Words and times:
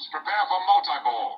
Teams, 0.00 0.08
prepare 0.12 0.44
for 0.48 0.60
multi-ball. 0.66 1.36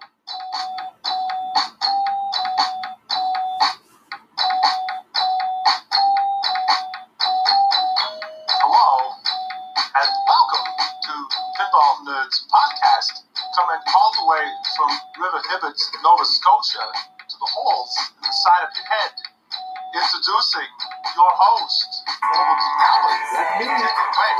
Hello, 8.62 8.88
and 9.98 10.10
welcome 10.28 10.66
to 11.02 11.14
Pinball 11.58 12.06
Nerds 12.06 12.38
Podcast, 12.46 13.26
coming 13.56 13.82
all 13.98 14.10
the 14.20 14.26
way 14.30 14.46
from 14.76 14.90
River 15.18 15.42
Hibbets, 15.50 15.82
Nova 16.04 16.24
Scotia, 16.24 16.86
to 17.28 17.36
the 17.38 17.48
holes 17.50 17.90
in 18.16 18.22
the 18.22 18.32
side 18.32 18.62
of 18.62 18.70
your 18.76 18.86
head. 18.86 19.12
Introducing 19.94 20.70
your 21.16 21.32
host, 21.34 22.04
Robert 22.22 22.62
Albert. 22.78 23.22
Take 23.58 23.66
it 23.66 23.96
away. 24.06 24.38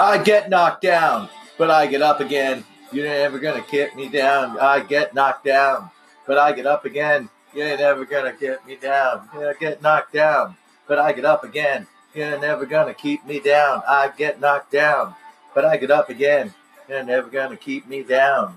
I 0.00 0.16
get 0.16 0.48
knocked 0.48 0.80
down, 0.80 1.28
but 1.58 1.70
I 1.70 1.86
get 1.86 2.00
up 2.00 2.20
again. 2.20 2.64
You're 2.90 3.04
never 3.04 3.38
gonna 3.38 3.60
kick 3.60 3.94
me 3.94 4.08
down. 4.08 4.58
I 4.58 4.80
get 4.80 5.14
knocked 5.14 5.44
down, 5.44 5.90
but 6.26 6.38
I 6.38 6.52
get 6.52 6.64
up 6.64 6.86
again. 6.86 7.28
You're 7.54 7.76
never 7.76 8.06
gonna 8.06 8.32
get 8.32 8.66
me 8.66 8.76
down. 8.76 9.28
I 9.34 9.52
get 9.60 9.82
knocked 9.82 10.14
down, 10.14 10.56
but 10.88 10.98
I 10.98 11.12
get 11.12 11.26
up 11.26 11.44
again. 11.44 11.86
You're 12.14 12.40
never 12.40 12.64
gonna 12.64 12.94
keep 12.94 13.26
me 13.26 13.40
down. 13.40 13.82
I 13.86 14.10
get 14.16 14.40
knocked 14.40 14.72
down, 14.72 15.16
but 15.54 15.66
I 15.66 15.76
get 15.76 15.90
up 15.90 16.08
again. 16.08 16.54
You're 16.88 17.04
never 17.04 17.28
gonna 17.28 17.58
keep 17.58 17.86
me 17.86 18.02
down. 18.02 18.56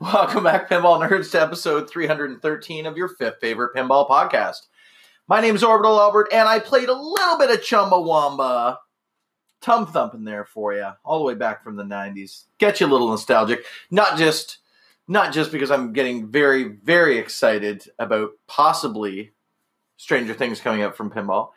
Welcome 0.00 0.44
back, 0.44 0.70
Pinball 0.70 1.06
Nerds, 1.06 1.30
to 1.32 1.42
episode 1.42 1.90
313 1.90 2.86
of 2.86 2.96
your 2.96 3.08
fifth 3.08 3.36
favorite 3.38 3.74
pinball 3.76 4.08
podcast. 4.08 4.68
My 5.32 5.40
name's 5.40 5.64
Orbital 5.64 5.98
Albert, 5.98 6.28
and 6.30 6.46
I 6.46 6.58
played 6.58 6.90
a 6.90 6.92
little 6.92 7.38
bit 7.38 7.48
of 7.48 7.62
Chumbawamba. 7.62 8.76
Tubthumping 9.62 10.26
there 10.26 10.44
for 10.44 10.74
you, 10.74 10.90
all 11.06 11.20
the 11.20 11.24
way 11.24 11.34
back 11.34 11.64
from 11.64 11.76
the 11.76 11.84
90s. 11.84 12.44
Get 12.58 12.80
you 12.80 12.86
a 12.86 12.92
little 12.92 13.08
nostalgic. 13.08 13.64
Not 13.90 14.18
just 14.18 14.58
not 15.08 15.32
just 15.32 15.50
because 15.50 15.70
I'm 15.70 15.94
getting 15.94 16.30
very, 16.30 16.64
very 16.64 17.16
excited 17.16 17.88
about 17.98 18.32
possibly 18.46 19.32
Stranger 19.96 20.34
Things 20.34 20.60
coming 20.60 20.82
out 20.82 20.98
from 20.98 21.10
Pinball. 21.10 21.52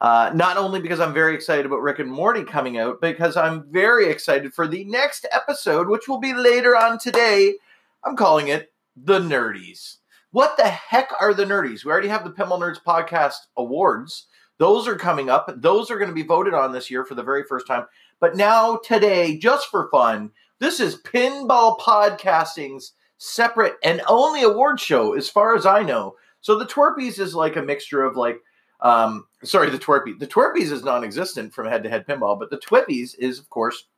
Uh, 0.00 0.32
not 0.34 0.56
only 0.56 0.80
because 0.80 0.98
I'm 0.98 1.14
very 1.14 1.36
excited 1.36 1.66
about 1.66 1.82
Rick 1.82 2.00
and 2.00 2.10
Morty 2.10 2.42
coming 2.42 2.78
out, 2.78 3.00
because 3.00 3.36
I'm 3.36 3.70
very 3.70 4.10
excited 4.10 4.52
for 4.52 4.66
the 4.66 4.82
next 4.86 5.24
episode, 5.30 5.88
which 5.88 6.08
will 6.08 6.18
be 6.18 6.34
later 6.34 6.76
on 6.76 6.98
today. 6.98 7.54
I'm 8.02 8.16
calling 8.16 8.48
it 8.48 8.72
The 8.96 9.20
Nerdies. 9.20 9.98
What 10.32 10.56
the 10.56 10.68
heck 10.68 11.10
are 11.20 11.34
the 11.34 11.44
Nerdies? 11.44 11.84
We 11.84 11.90
already 11.90 12.06
have 12.06 12.22
the 12.22 12.30
Pinball 12.30 12.60
Nerds 12.60 12.80
Podcast 12.80 13.46
Awards. 13.56 14.28
Those 14.58 14.86
are 14.86 14.94
coming 14.94 15.28
up. 15.28 15.52
Those 15.56 15.90
are 15.90 15.98
going 15.98 16.10
to 16.10 16.14
be 16.14 16.22
voted 16.22 16.54
on 16.54 16.70
this 16.70 16.88
year 16.88 17.04
for 17.04 17.16
the 17.16 17.22
very 17.22 17.42
first 17.42 17.66
time. 17.66 17.86
But 18.20 18.36
now, 18.36 18.76
today, 18.76 19.38
just 19.38 19.68
for 19.68 19.90
fun, 19.90 20.30
this 20.60 20.78
is 20.78 21.02
Pinball 21.02 21.80
Podcasting's 21.80 22.92
separate 23.18 23.74
and 23.82 24.02
only 24.06 24.42
award 24.42 24.78
show, 24.78 25.14
as 25.14 25.28
far 25.28 25.56
as 25.56 25.66
I 25.66 25.82
know. 25.82 26.14
So 26.42 26.56
the 26.56 26.66
Twerpies 26.66 27.18
is 27.18 27.34
like 27.34 27.56
a 27.56 27.62
mixture 27.62 28.04
of 28.04 28.16
like, 28.16 28.38
um, 28.82 29.26
sorry, 29.42 29.70
the 29.70 29.78
Twerpy. 29.78 30.16
The 30.16 30.28
Twerpies 30.28 30.70
is 30.70 30.84
non-existent 30.84 31.52
from 31.52 31.66
Head 31.66 31.82
to 31.82 31.90
Head 31.90 32.06
Pinball, 32.06 32.38
but 32.38 32.50
the 32.50 32.58
Twippies 32.58 33.16
is, 33.18 33.40
of 33.40 33.50
course, 33.50 33.88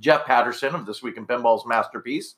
Jeff 0.00 0.24
Patterson 0.24 0.74
of 0.74 0.84
This 0.84 1.00
Week 1.00 1.16
in 1.16 1.26
Pinball's 1.26 1.64
masterpiece, 1.64 2.34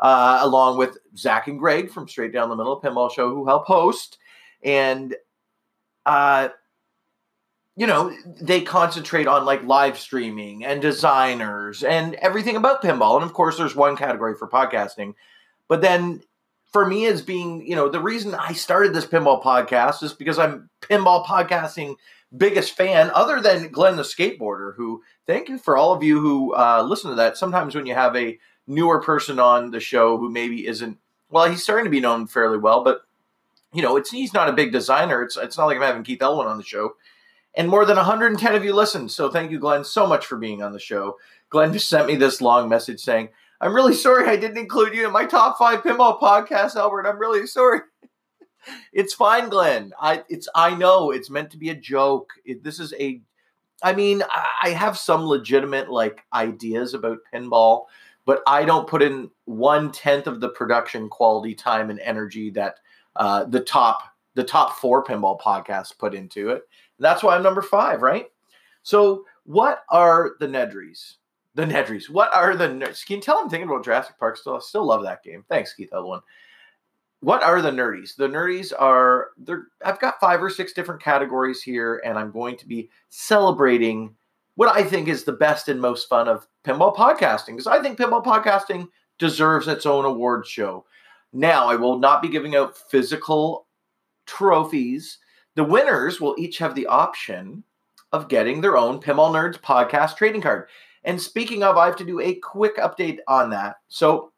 uh, 0.00 0.38
along 0.42 0.78
with 0.78 0.98
Zach 1.16 1.46
and 1.46 1.58
Greg 1.58 1.90
from 1.90 2.08
Straight 2.08 2.32
Down 2.32 2.48
the 2.48 2.56
Middle 2.56 2.72
of 2.72 2.82
Pinball 2.82 3.10
Show, 3.10 3.32
who 3.34 3.46
help 3.46 3.66
host, 3.66 4.18
and 4.62 5.14
uh, 6.06 6.48
you 7.76 7.86
know 7.86 8.12
they 8.40 8.62
concentrate 8.62 9.26
on 9.26 9.44
like 9.44 9.62
live 9.64 9.98
streaming 9.98 10.64
and 10.64 10.82
designers 10.82 11.82
and 11.82 12.14
everything 12.16 12.56
about 12.56 12.82
pinball, 12.82 13.16
and 13.16 13.24
of 13.24 13.32
course, 13.32 13.58
there's 13.58 13.76
one 13.76 13.96
category 13.96 14.34
for 14.34 14.48
podcasting, 14.48 15.14
but 15.68 15.80
then 15.82 16.22
for 16.72 16.86
me 16.86 17.06
as 17.06 17.20
being 17.22 17.66
you 17.66 17.74
know 17.74 17.88
the 17.88 18.00
reason 18.00 18.32
i 18.32 18.52
started 18.52 18.94
this 18.94 19.04
pinball 19.04 19.42
podcast 19.42 20.04
is 20.04 20.12
because 20.12 20.38
i'm 20.38 20.70
pinball 20.80 21.26
podcasting 21.26 21.96
biggest 22.36 22.76
fan 22.76 23.10
other 23.12 23.40
than 23.40 23.72
glenn 23.72 23.96
the 23.96 24.04
skateboarder 24.04 24.76
who 24.76 25.02
thank 25.30 25.48
you 25.48 25.58
for 25.58 25.76
all 25.76 25.92
of 25.92 26.02
you 26.02 26.20
who 26.20 26.52
uh, 26.54 26.82
listen 26.82 27.10
to 27.10 27.16
that. 27.16 27.36
Sometimes 27.36 27.74
when 27.74 27.86
you 27.86 27.94
have 27.94 28.16
a 28.16 28.38
newer 28.70 29.00
person 29.00 29.38
on 29.38 29.70
the 29.70 29.80
show 29.80 30.16
who 30.16 30.30
maybe 30.30 30.66
isn't 30.66 30.96
well 31.30 31.48
he's 31.50 31.62
starting 31.62 31.84
to 31.84 31.90
be 31.90 32.00
known 32.00 32.26
fairly 32.26 32.58
well 32.58 32.82
but 32.84 33.02
you 33.72 33.82
know 33.82 33.96
it's 33.96 34.10
he's 34.10 34.32
not 34.32 34.48
a 34.48 34.52
big 34.52 34.72
designer 34.72 35.22
it's 35.22 35.36
it's 35.36 35.58
not 35.58 35.66
like 35.66 35.76
i'm 35.76 35.82
having 35.82 36.02
keith 36.04 36.22
elwin 36.22 36.46
on 36.46 36.56
the 36.56 36.62
show 36.64 36.94
and 37.56 37.68
more 37.68 37.84
than 37.84 37.96
110 37.96 38.54
of 38.54 38.64
you 38.64 38.72
listened 38.72 39.10
so 39.10 39.28
thank 39.28 39.50
you 39.50 39.58
glenn 39.58 39.84
so 39.84 40.06
much 40.06 40.24
for 40.26 40.36
being 40.38 40.62
on 40.62 40.72
the 40.72 40.78
show 40.78 41.16
glenn 41.50 41.72
just 41.72 41.88
sent 41.88 42.06
me 42.06 42.14
this 42.16 42.40
long 42.40 42.68
message 42.68 43.00
saying 43.00 43.28
I'm 43.62 43.74
really 43.74 43.94
sorry 43.94 44.26
I 44.26 44.36
didn't 44.36 44.56
include 44.56 44.94
you 44.94 45.04
in 45.06 45.12
my 45.12 45.26
top 45.26 45.58
five 45.58 45.82
pinball 45.82 46.18
podcast, 46.18 46.76
Albert. 46.76 47.06
I'm 47.06 47.18
really 47.18 47.46
sorry. 47.46 47.80
it's 48.94 49.12
fine, 49.12 49.50
Glenn. 49.50 49.92
I 50.00 50.24
it's 50.30 50.48
I 50.54 50.74
know 50.74 51.10
it's 51.10 51.28
meant 51.28 51.50
to 51.50 51.58
be 51.58 51.68
a 51.68 51.74
joke. 51.74 52.30
It, 52.46 52.64
this 52.64 52.80
is 52.80 52.94
a 52.98 53.20
I 53.82 53.92
mean, 53.92 54.22
I- 54.22 54.46
I 54.62 54.68
have 54.70 54.96
some 54.96 55.24
legitimate 55.26 55.90
like 55.90 56.22
ideas 56.32 56.94
about 56.94 57.18
pinball, 57.34 57.84
but 58.30 58.44
I 58.46 58.64
don't 58.64 58.86
put 58.86 59.02
in 59.02 59.28
one 59.46 59.90
tenth 59.90 60.28
of 60.28 60.40
the 60.40 60.50
production 60.50 61.08
quality, 61.08 61.52
time, 61.52 61.90
and 61.90 61.98
energy 61.98 62.48
that 62.50 62.76
uh, 63.16 63.42
the 63.42 63.58
top 63.58 64.04
the 64.36 64.44
top 64.44 64.78
four 64.78 65.02
pinball 65.02 65.40
podcasts 65.40 65.98
put 65.98 66.14
into 66.14 66.50
it. 66.50 66.62
That's 67.00 67.24
why 67.24 67.34
I'm 67.34 67.42
number 67.42 67.60
five, 67.60 68.02
right? 68.02 68.26
So, 68.84 69.24
what 69.46 69.82
are 69.88 70.36
the 70.38 70.46
Nedries? 70.46 71.14
The 71.56 71.64
Nedries. 71.64 72.08
What 72.08 72.32
are 72.32 72.54
the 72.54 72.68
nerds? 72.68 73.04
Can 73.04 73.16
you 73.16 73.22
tell 73.22 73.38
I'm 73.38 73.50
thinking 73.50 73.68
about 73.68 73.84
Jurassic 73.84 74.16
Park 74.16 74.36
still? 74.36 74.54
I 74.54 74.60
still 74.60 74.86
love 74.86 75.02
that 75.02 75.24
game. 75.24 75.44
Thanks, 75.48 75.74
Keith 75.74 75.92
Elwin. 75.92 76.20
What 77.18 77.42
are 77.42 77.60
the 77.60 77.72
nerdies? 77.72 78.14
The 78.14 78.28
nerdies 78.28 78.72
are 78.78 79.30
they're 79.38 79.64
I've 79.84 79.98
got 79.98 80.20
five 80.20 80.40
or 80.40 80.50
six 80.50 80.72
different 80.72 81.02
categories 81.02 81.62
here, 81.62 82.00
and 82.04 82.16
I'm 82.16 82.30
going 82.30 82.56
to 82.58 82.68
be 82.68 82.90
celebrating 83.08 84.14
what 84.60 84.76
I 84.76 84.82
think 84.82 85.08
is 85.08 85.24
the 85.24 85.32
best 85.32 85.70
and 85.70 85.80
most 85.80 86.06
fun 86.06 86.28
of 86.28 86.46
pinball 86.66 86.94
podcasting. 86.94 87.52
Because 87.52 87.66
I 87.66 87.80
think 87.80 87.98
pinball 87.98 88.22
podcasting 88.22 88.88
deserves 89.18 89.66
its 89.68 89.86
own 89.86 90.04
award 90.04 90.46
show. 90.46 90.84
Now, 91.32 91.66
I 91.66 91.76
will 91.76 91.98
not 91.98 92.20
be 92.20 92.28
giving 92.28 92.54
out 92.54 92.76
physical 92.76 93.66
trophies. 94.26 95.16
The 95.54 95.64
winners 95.64 96.20
will 96.20 96.34
each 96.38 96.58
have 96.58 96.74
the 96.74 96.86
option 96.88 97.64
of 98.12 98.28
getting 98.28 98.60
their 98.60 98.76
own 98.76 99.00
Pinball 99.00 99.32
Nerds 99.32 99.58
podcast 99.58 100.18
trading 100.18 100.42
card. 100.42 100.68
And 101.04 101.18
speaking 101.18 101.62
of, 101.62 101.78
I 101.78 101.86
have 101.86 101.96
to 101.96 102.04
do 102.04 102.20
a 102.20 102.34
quick 102.34 102.76
update 102.76 103.20
on 103.26 103.48
that. 103.48 103.76
So, 103.88 104.30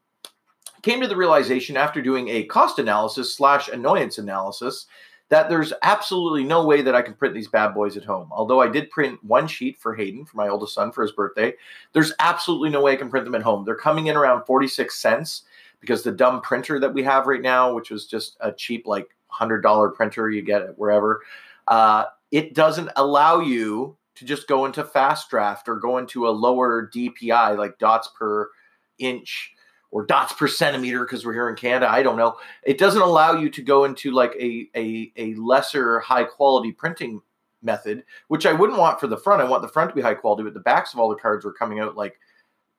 came 0.83 1.01
to 1.01 1.09
the 1.09 1.17
realization 1.17 1.77
after 1.77 2.01
doing 2.01 2.29
a 2.29 2.45
cost 2.45 2.79
analysis 2.79 3.35
slash 3.35 3.67
annoyance 3.67 4.19
analysis 4.19 4.87
that 5.33 5.49
there's 5.49 5.73
absolutely 5.81 6.45
no 6.45 6.63
way 6.63 6.83
that 6.83 6.95
I 6.95 7.01
can 7.01 7.15
print 7.15 7.33
these 7.33 7.49
bad 7.49 7.73
boys 7.73 7.97
at 7.97 8.05
home. 8.05 8.29
Although 8.33 8.61
I 8.61 8.69
did 8.69 8.91
print 8.91 9.19
one 9.25 9.49
sheet 9.49 9.79
for 9.79 9.95
Hayden, 9.95 10.27
for 10.27 10.37
my 10.37 10.49
oldest 10.49 10.75
son, 10.75 10.93
for 10.93 11.01
his 11.01 11.13
birthday, 11.13 11.55
there's 11.95 12.13
absolutely 12.19 12.69
no 12.69 12.83
way 12.83 12.93
I 12.93 12.97
can 12.97 13.09
print 13.09 13.25
them 13.25 13.35
at 13.35 13.41
home. 13.41 13.65
They're 13.65 13.75
coming 13.75 14.09
in 14.09 14.17
around 14.17 14.45
46 14.45 14.95
cents 14.95 15.45
because 15.81 16.03
the 16.03 16.13
dumb 16.13 16.43
printer 16.43 16.79
that 16.81 16.93
we 16.93 17.03
have 17.05 17.27
right 17.27 17.41
now, 17.41 17.73
which 17.73 17.91
was 17.91 18.07
just 18.07 18.37
a 18.41 18.53
cheap, 18.53 18.87
like 18.87 19.09
$100 19.33 19.95
printer 19.95 20.29
you 20.29 20.43
get 20.43 20.61
it 20.61 20.75
wherever, 20.77 21.23
uh, 21.67 22.05
it 22.31 22.53
doesn't 22.53 22.91
allow 22.97 23.41
you 23.41 23.97
to 24.17 24.27
just 24.27 24.47
go 24.47 24.67
into 24.67 24.85
fast 24.85 25.31
draft 25.31 25.67
or 25.67 25.77
go 25.77 25.97
into 25.97 26.29
a 26.29 26.31
lower 26.31 26.91
DPI, 26.95 27.57
like 27.57 27.79
dots 27.79 28.11
per 28.19 28.51
inch 28.99 29.55
or 29.93 30.05
dots 30.05 30.33
per 30.33 30.49
centimeter 30.49 31.05
because 31.05 31.25
we're 31.25 31.35
here 31.35 31.49
in 31.49 31.55
Canada. 31.55 31.89
I 31.89 32.03
don't 32.03 32.17
know. 32.17 32.39
It 32.65 32.79
doesn't 32.79 33.01
allow 33.01 33.35
you 33.39 33.49
to 33.51 33.63
go 33.63 33.85
into 33.85 34.11
like 34.11 34.35
a 34.41 34.69
a, 34.75 35.13
a 35.17 35.35
lesser 35.35 36.01
high 36.01 36.25
quality 36.25 36.73
printing 36.73 37.21
method, 37.63 38.03
which 38.27 38.45
I 38.45 38.53
wouldn't 38.53 38.79
want 38.79 38.99
for 38.99 39.07
the 39.07 39.17
front. 39.17 39.41
I 39.41 39.49
want 39.49 39.63
the 39.63 39.69
front 39.69 39.91
to 39.91 39.95
be 39.95 40.03
high 40.03 40.15
quality, 40.15 40.43
but 40.43 40.55
the 40.55 40.61
backs 40.61 40.93
of 40.93 40.99
all 40.99 41.09
the 41.09 41.15
cards 41.15 41.45
were 41.45 41.53
coming 41.53 41.79
out 41.79 41.97
like 41.97 42.19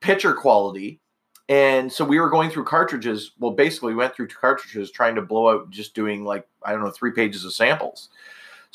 picture 0.01 0.33
quality. 0.33 1.00
And 1.50 1.92
so 1.92 2.04
we 2.04 2.19
were 2.19 2.30
going 2.30 2.50
through 2.50 2.63
cartridges. 2.65 3.31
Well, 3.38 3.51
basically, 3.51 3.94
we 3.94 3.98
went 3.98 4.15
through 4.15 4.27
cartridges 4.27 4.92
trying 4.92 5.15
to 5.15 5.21
blow 5.21 5.50
out 5.50 5.69
just 5.69 5.94
doing 5.94 6.24
like, 6.24 6.48
I 6.63 6.71
don't 6.71 6.83
know, 6.83 6.89
three 6.89 7.12
pages 7.12 7.45
of 7.45 7.54
samples. 7.54 8.10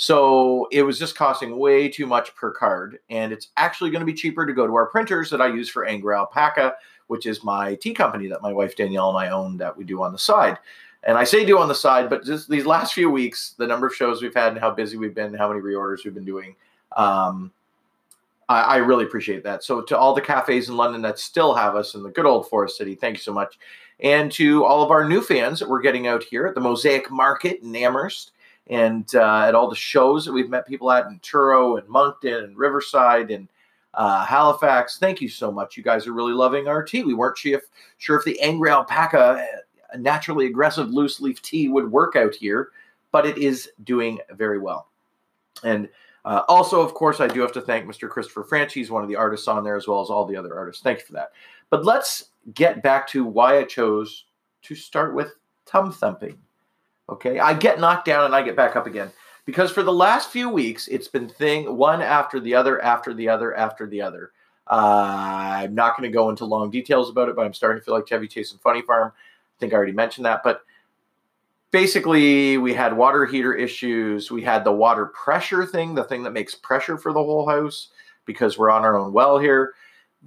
So 0.00 0.69
it 0.71 0.85
was 0.85 0.97
just 0.97 1.17
costing 1.17 1.59
way 1.59 1.89
too 1.89 2.06
much 2.06 2.33
per 2.37 2.53
card. 2.53 3.00
And 3.11 3.33
it's 3.33 3.49
actually 3.56 3.91
going 3.91 4.00
to 4.00 4.06
be 4.06 4.15
cheaper 4.15 4.47
to 4.47 4.53
go 4.53 4.65
to 4.65 4.75
our 4.77 4.87
printers 4.87 5.29
that 5.31 5.41
I 5.41 5.49
use 5.49 5.69
for 5.69 5.85
Angry 5.85 6.15
Alpaca, 6.15 6.77
which 7.09 7.27
is 7.27 7.43
my 7.43 7.75
tea 7.75 7.93
company 7.93 8.29
that 8.29 8.41
my 8.41 8.53
wife 8.53 8.77
Danielle 8.77 9.09
and 9.11 9.19
I 9.19 9.31
own 9.31 9.56
that 9.56 9.77
we 9.77 9.83
do 9.83 10.00
on 10.00 10.12
the 10.12 10.19
side. 10.19 10.56
And 11.03 11.19
I 11.19 11.25
say 11.25 11.45
do 11.45 11.59
on 11.59 11.67
the 11.67 11.75
side, 11.75 12.09
but 12.09 12.25
just 12.25 12.49
these 12.49 12.65
last 12.65 12.95
few 12.95 13.11
weeks, 13.11 13.56
the 13.59 13.67
number 13.67 13.89
of 13.89 13.95
shows 13.95 14.23
we've 14.23 14.33
had 14.33 14.53
and 14.53 14.61
how 14.61 14.71
busy 14.71 14.97
we've 14.97 15.17
been, 15.17 15.35
how 15.35 15.49
many 15.49 15.61
reorders 15.61 16.05
we've 16.05 16.15
been 16.15 16.25
doing, 16.25 16.55
um, 16.97 17.50
I, 18.49 18.61
I 18.61 18.77
really 18.77 19.05
appreciate 19.05 19.43
that. 19.43 19.65
So 19.65 19.83
to 19.83 19.99
all 19.99 20.15
the 20.15 20.21
cafes 20.21 20.69
in 20.69 20.77
London 20.77 21.03
that 21.03 21.19
still 21.19 21.55
have 21.55 21.75
us 21.75 21.97
in 21.97 22.05
the 22.05 22.11
good 22.11 22.25
old 22.25 22.49
Forest 22.49 22.77
City, 22.77 22.95
thank 22.95 23.17
you 23.17 23.23
so 23.23 23.33
much. 23.33 23.59
And 23.99 24.31
to 24.33 24.65
all 24.65 24.85
of 24.85 24.93
our 24.93 25.09
new 25.09 25.23
fans 25.23 25.59
that 25.59 25.69
we're 25.69 25.83
getting 25.83 26.06
out 26.06 26.23
here 26.23 26.47
at 26.47 26.55
the 26.55 26.61
Mosaic 26.61 27.11
Market 27.11 27.62
in 27.62 27.75
Amherst 27.75 28.31
and 28.69 29.15
uh, 29.15 29.44
at 29.47 29.55
all 29.55 29.69
the 29.69 29.76
shows 29.76 30.25
that 30.25 30.32
we've 30.32 30.50
met 30.50 30.67
people 30.67 30.91
at 30.91 31.06
in 31.06 31.19
Truro 31.20 31.76
and 31.76 31.88
Moncton 31.88 32.44
and 32.44 32.56
Riverside 32.56 33.31
and 33.31 33.49
uh, 33.94 34.25
Halifax. 34.25 34.99
Thank 34.99 35.20
you 35.20 35.29
so 35.29 35.50
much. 35.50 35.76
You 35.76 35.82
guys 35.82 36.06
are 36.06 36.12
really 36.12 36.32
loving 36.32 36.69
our 36.69 36.82
tea. 36.82 37.03
We 37.03 37.15
weren't 37.15 37.38
sure 37.38 37.59
if, 37.59 37.65
sure 37.97 38.19
if 38.19 38.25
the 38.25 38.41
angry 38.41 38.70
alpaca, 38.70 39.44
a 39.91 39.99
naturally 39.99 40.47
aggressive 40.47 40.91
loose 40.91 41.20
leaf 41.20 41.41
tea, 41.41 41.69
would 41.69 41.91
work 41.91 42.15
out 42.15 42.35
here, 42.35 42.70
but 43.11 43.26
it 43.26 43.38
is 43.38 43.70
doing 43.85 44.19
very 44.32 44.59
well. 44.59 44.88
And 45.64 45.88
uh, 46.25 46.43
also, 46.49 46.82
of 46.82 46.94
course, 46.94 47.21
I 47.21 47.26
do 47.26 47.41
have 47.41 47.53
to 47.53 47.61
thank 47.61 47.87
Mr. 47.87 48.09
Christopher 48.09 48.44
Franchi, 48.44 48.81
He's 48.81 48.91
one 48.91 49.03
of 49.03 49.09
the 49.09 49.17
artists 49.17 49.49
on 49.49 49.64
there, 49.64 49.76
as 49.76 49.88
well 49.88 50.03
as 50.03 50.11
all 50.11 50.26
the 50.26 50.37
other 50.37 50.56
artists. 50.56 50.82
Thank 50.82 51.00
you 51.00 51.06
for 51.06 51.14
that. 51.14 51.32
But 51.71 51.85
let's 51.85 52.31
get 52.55 52.82
back 52.82 53.09
to 53.09 53.25
why 53.25 53.59
I 53.59 53.64
chose 53.64 54.26
to 54.62 54.75
start 54.75 55.14
with 55.14 55.35
Tubthumping. 55.67 56.37
Okay, 57.08 57.38
I 57.38 57.55
get 57.55 57.81
knocked 57.81 58.05
down 58.05 58.25
and 58.25 58.34
I 58.34 58.43
get 58.43 58.56
back 58.56 58.76
up 58.76 58.87
again 58.87 59.10
because 59.46 59.70
for 59.70 59.82
the 59.82 59.93
last 59.93 60.31
few 60.31 60.49
weeks 60.49 60.88
it's 60.88 61.08
been 61.08 61.28
thing 61.28 61.76
one 61.76 62.02
after 62.02 62.38
the 62.38 62.55
other 62.55 62.82
after 62.82 63.14
the 63.14 63.28
other 63.28 63.55
after 63.55 63.87
the 63.87 64.02
other. 64.02 64.32
Uh, 64.70 65.62
I'm 65.64 65.75
not 65.75 65.96
going 65.96 66.10
to 66.10 66.14
go 66.14 66.28
into 66.28 66.44
long 66.44 66.70
details 66.70 67.08
about 67.08 67.31
it, 67.31 67.37
but 67.37 67.46
I'm 67.46 67.55
starting 67.55 67.81
to 67.81 67.84
feel 67.84 67.94
like 67.94 68.06
Chevy 68.06 68.28
Chase 68.28 68.52
and 68.52 68.60
Funny 68.60 68.82
Farm. 68.82 69.12
I 69.16 69.56
think 69.58 69.72
I 69.72 69.76
already 69.76 69.93
mentioned 69.93 70.26
that, 70.26 70.43
but 70.44 70.62
basically 71.70 72.58
we 72.58 72.75
had 72.75 72.96
water 72.96 73.25
heater 73.25 73.54
issues. 73.54 74.31
We 74.31 74.43
had 74.43 74.64
the 74.64 74.72
water 74.72 75.06
pressure 75.06 75.64
thing, 75.64 75.94
the 75.94 76.04
thing 76.04 76.22
that 76.25 76.32
makes 76.32 76.54
pressure 76.54 76.99
for 76.99 77.12
the 77.12 77.22
whole 77.22 77.49
house 77.49 77.88
because 78.26 78.58
we're 78.58 78.70
on 78.70 78.84
our 78.84 78.96
own 78.96 79.12
well 79.12 79.38
here. 79.38 79.75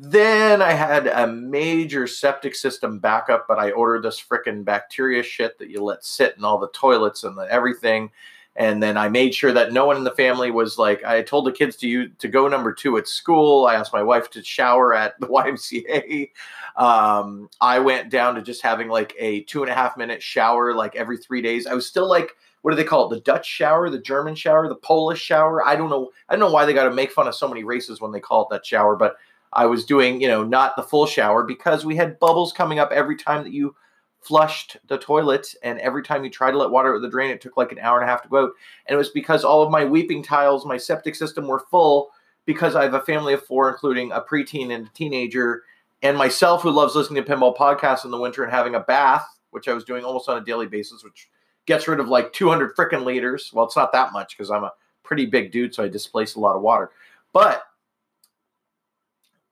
Then 0.04 0.64
I 0.64 0.72
had 0.72 1.06
a 1.06 1.28
major 1.28 2.08
septic 2.08 2.56
system 2.56 2.98
backup, 2.98 3.46
but 3.48 3.60
I 3.60 3.70
ordered 3.70 4.02
this 4.02 4.20
freaking 4.20 4.66
bacteria 4.66 5.22
shit 5.22 5.60
that 5.60 5.70
you 5.70 5.84
let 5.84 6.04
sit 6.04 6.36
in 6.40 6.44
all 6.44 6.58
the 6.58 6.70
toilets 6.70 7.24
and 7.24 7.38
the 7.38 7.44
everything. 7.44 8.10
And 8.56 8.82
then 8.82 8.98
I 8.98 9.10
made 9.10 9.36
sure 9.36 9.54
that 9.54 9.74
no 9.74 9.86
one 9.86 9.98
in 9.98 10.04
the 10.04 10.10
family 10.10 10.50
was 10.50 10.80
like, 10.80 11.04
I 11.04 11.22
told 11.22 11.46
the 11.46 11.52
kids 11.52 11.76
to 11.78 11.88
you 11.88 12.08
to 12.18 12.28
go 12.28 12.48
number 12.48 12.74
two 12.74 12.98
at 12.98 13.08
school. 13.08 13.68
I 13.68 13.76
asked 13.76 13.94
my 13.94 14.02
wife 14.02 14.32
to 14.32 14.44
shower 14.44 14.92
at 14.92 15.20
the 15.20 15.28
YMCA. 15.28 16.32
Um, 16.78 17.48
I 17.62 17.78
went 17.78 18.10
down 18.10 18.34
to 18.34 18.42
just 18.42 18.64
having 18.64 18.88
like 18.88 19.14
a 19.20 19.44
two 19.44 19.62
and 19.62 19.72
a 19.72 19.76
half 19.76 19.98
minute 19.98 20.24
shower 20.24 20.74
like 20.74 20.96
every 20.96 21.18
three 21.18 21.44
days. 21.44 21.68
I 21.68 21.76
was 21.76 21.86
still 21.86 22.10
like, 22.10 22.32
what 22.64 22.72
do 22.72 22.78
they 22.78 22.84
call 22.84 23.06
it? 23.06 23.16
The 23.16 23.22
Dutch 23.22 23.46
shower, 23.46 23.88
the 23.92 24.02
German 24.02 24.34
shower, 24.34 24.68
the 24.68 24.76
Polish 24.76 25.22
shower. 25.22 25.64
I 25.64 25.76
don't 25.76 25.92
know. 25.92 26.10
I 26.28 26.34
don't 26.34 26.40
know 26.40 26.52
why 26.52 26.66
they 26.66 26.74
got 26.74 26.86
to 26.86 26.92
make 26.92 27.12
fun 27.12 27.28
of 27.28 27.36
so 27.36 27.48
many 27.48 27.64
races 27.64 28.02
when 28.02 28.12
they 28.12 28.20
call 28.20 28.44
it 28.44 28.48
that 28.50 28.66
shower, 28.66 28.96
but 28.96 29.18
I 29.54 29.66
was 29.66 29.86
doing, 29.86 30.22
you 30.22 30.28
know, 30.28 30.44
not 30.44 30.76
the 30.76 30.84
full 30.84 31.06
shower 31.06 31.44
because 31.44 31.86
we 31.86 31.96
had 31.96 32.20
bubbles 32.20 32.54
coming 32.54 32.80
up 32.80 32.92
every 32.92 33.16
time 33.16 33.44
that 33.44 33.54
you 33.54 33.76
flushed 34.22 34.78
the 34.88 34.98
toilet. 34.98 35.54
And 35.64 35.80
every 35.80 36.04
time 36.04 36.24
you 36.24 36.30
tried 36.30 36.52
to 36.52 36.58
let 36.58 36.70
water 36.70 36.92
out 36.92 36.98
of 36.98 37.02
the 37.02 37.10
drain, 37.10 37.32
it 37.32 37.42
took 37.42 37.58
like 37.58 37.72
an 37.72 37.80
hour 37.80 38.00
and 38.00 38.08
a 38.08 38.12
half 38.12 38.24
to 38.24 38.30
go 38.30 38.44
out. 38.46 38.52
And 38.88 38.96
it 38.96 38.98
was 38.98 39.10
because 39.10 39.44
all 39.44 39.64
of 39.64 39.72
my 39.72 39.84
weeping 39.84 40.24
tiles, 40.24 40.66
my 40.66 40.78
septic 40.78 41.16
system 41.16 41.48
were 41.48 41.66
full 41.72 42.12
because 42.46 42.76
I 42.76 42.84
have 42.84 42.94
a 42.94 43.02
family 43.02 43.34
of 43.34 43.46
four, 43.46 43.70
including 43.70 44.12
a 44.12 44.22
preteen 44.22 44.74
and 44.74 44.88
a 44.88 44.90
teenager, 44.92 45.64
and 46.02 46.18
myself 46.18 46.64
who 46.64 46.72
loves 46.72 46.96
listening 46.96 47.24
to 47.24 47.30
pinball 47.30 47.56
podcasts 47.56 48.06
in 48.06 48.12
the 48.12 48.20
winter 48.20 48.44
and 48.44 48.52
having 48.52 48.76
a 48.76 48.80
bath, 48.80 49.28
which 49.52 49.68
I 49.68 49.74
was 49.74 49.84
doing 49.84 50.04
almost 50.04 50.30
on 50.30 50.38
a 50.38 50.46
daily 50.46 50.66
basis, 50.66 51.04
which 51.04 51.30
gets 51.66 51.88
rid 51.88 52.00
of 52.00 52.10
like 52.10 52.34
200 52.34 52.76
freaking 52.76 53.06
liters. 53.06 53.52
Well, 53.54 53.66
it's 53.66 53.76
not 53.76 53.92
that 53.92 54.12
much 54.12 54.36
because 54.36 54.50
I'm 54.50 54.64
a 54.64 54.74
pretty 55.04 55.28
big 55.28 55.52
dude, 55.52 55.76
so 55.76 55.84
I 55.84 55.88
displace 55.88 56.36
a 56.36 56.40
lot 56.40 56.56
of 56.56 56.62
water. 56.64 56.92
But 57.34 57.64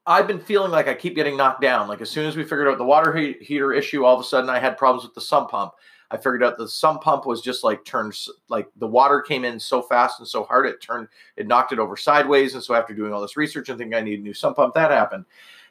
I've 0.09 0.25
been 0.25 0.39
feeling 0.39 0.71
like 0.71 0.88
I 0.88 0.95
keep 0.95 1.13
getting 1.13 1.38
knocked 1.38 1.61
down. 1.61 1.88
Like 1.88 2.01
as 2.01 2.09
soon 2.09 2.25
as 2.25 2.35
we 2.35 2.41
figured 2.41 2.67
out 2.67 2.79
the 2.79 2.83
water 2.83 3.15
he- 3.15 3.38
heater 3.41 3.71
issue, 3.71 4.03
all 4.03 4.15
of 4.15 4.19
a 4.19 4.27
sudden 4.27 4.50
I 4.50 4.57
had 4.57 4.75
problems 4.75 5.03
with 5.03 5.13
the 5.13 5.21
sump 5.21 5.51
pump. 5.51 5.73
I 6.09 6.17
figured 6.17 6.44
out 6.44 6.57
the 6.57 6.67
sump 6.67 7.03
pump 7.03 7.27
was 7.27 7.41
just 7.41 7.63
like 7.63 7.85
turned 7.85 8.17
like 8.47 8.67
the 8.77 8.88
water 8.88 9.21
came 9.21 9.45
in 9.45 9.59
so 9.59 9.83
fast 9.83 10.19
and 10.19 10.27
so 10.27 10.44
hard 10.44 10.65
it 10.65 10.81
turned 10.81 11.07
it 11.38 11.45
knocked 11.45 11.73
it 11.73 11.77
over 11.77 11.95
sideways. 11.95 12.56
And 12.56 12.63
so 12.63 12.73
after 12.73 12.95
doing 12.95 13.13
all 13.13 13.21
this 13.21 13.38
research 13.38 13.69
and 13.69 13.77
thinking 13.77 13.94
I 13.94 14.01
need 14.01 14.19
a 14.19 14.23
new 14.23 14.33
sump 14.33 14.56
pump, 14.56 14.73
that 14.73 14.89
happened. 14.89 15.25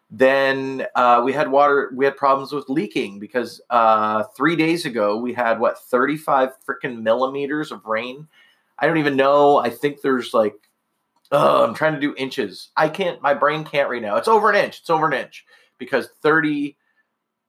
Then 0.08 0.86
uh, 0.94 1.20
we 1.24 1.32
had 1.32 1.50
water. 1.50 1.90
We 1.92 2.04
had 2.04 2.16
problems 2.16 2.52
with 2.52 2.68
leaking 2.68 3.18
because 3.18 3.60
uh, 3.70 4.22
three 4.36 4.54
days 4.54 4.86
ago 4.86 5.18
we 5.18 5.32
had 5.32 5.58
what 5.58 5.80
35 5.80 6.50
freaking 6.64 7.02
millimeters 7.02 7.72
of 7.72 7.84
rain. 7.84 8.28
I 8.78 8.86
don't 8.86 8.98
even 8.98 9.16
know. 9.16 9.58
I 9.58 9.68
think 9.68 10.00
there's 10.00 10.32
like 10.32 10.67
Oh, 11.30 11.64
I'm 11.64 11.74
trying 11.74 11.94
to 11.94 12.00
do 12.00 12.14
inches. 12.16 12.70
I 12.76 12.88
can't. 12.88 13.20
My 13.20 13.34
brain 13.34 13.64
can't 13.64 13.90
right 13.90 14.00
now. 14.00 14.16
It's 14.16 14.28
over 14.28 14.50
an 14.50 14.56
inch. 14.56 14.80
It's 14.80 14.90
over 14.90 15.06
an 15.06 15.12
inch 15.12 15.44
because 15.78 16.08
30 16.22 16.76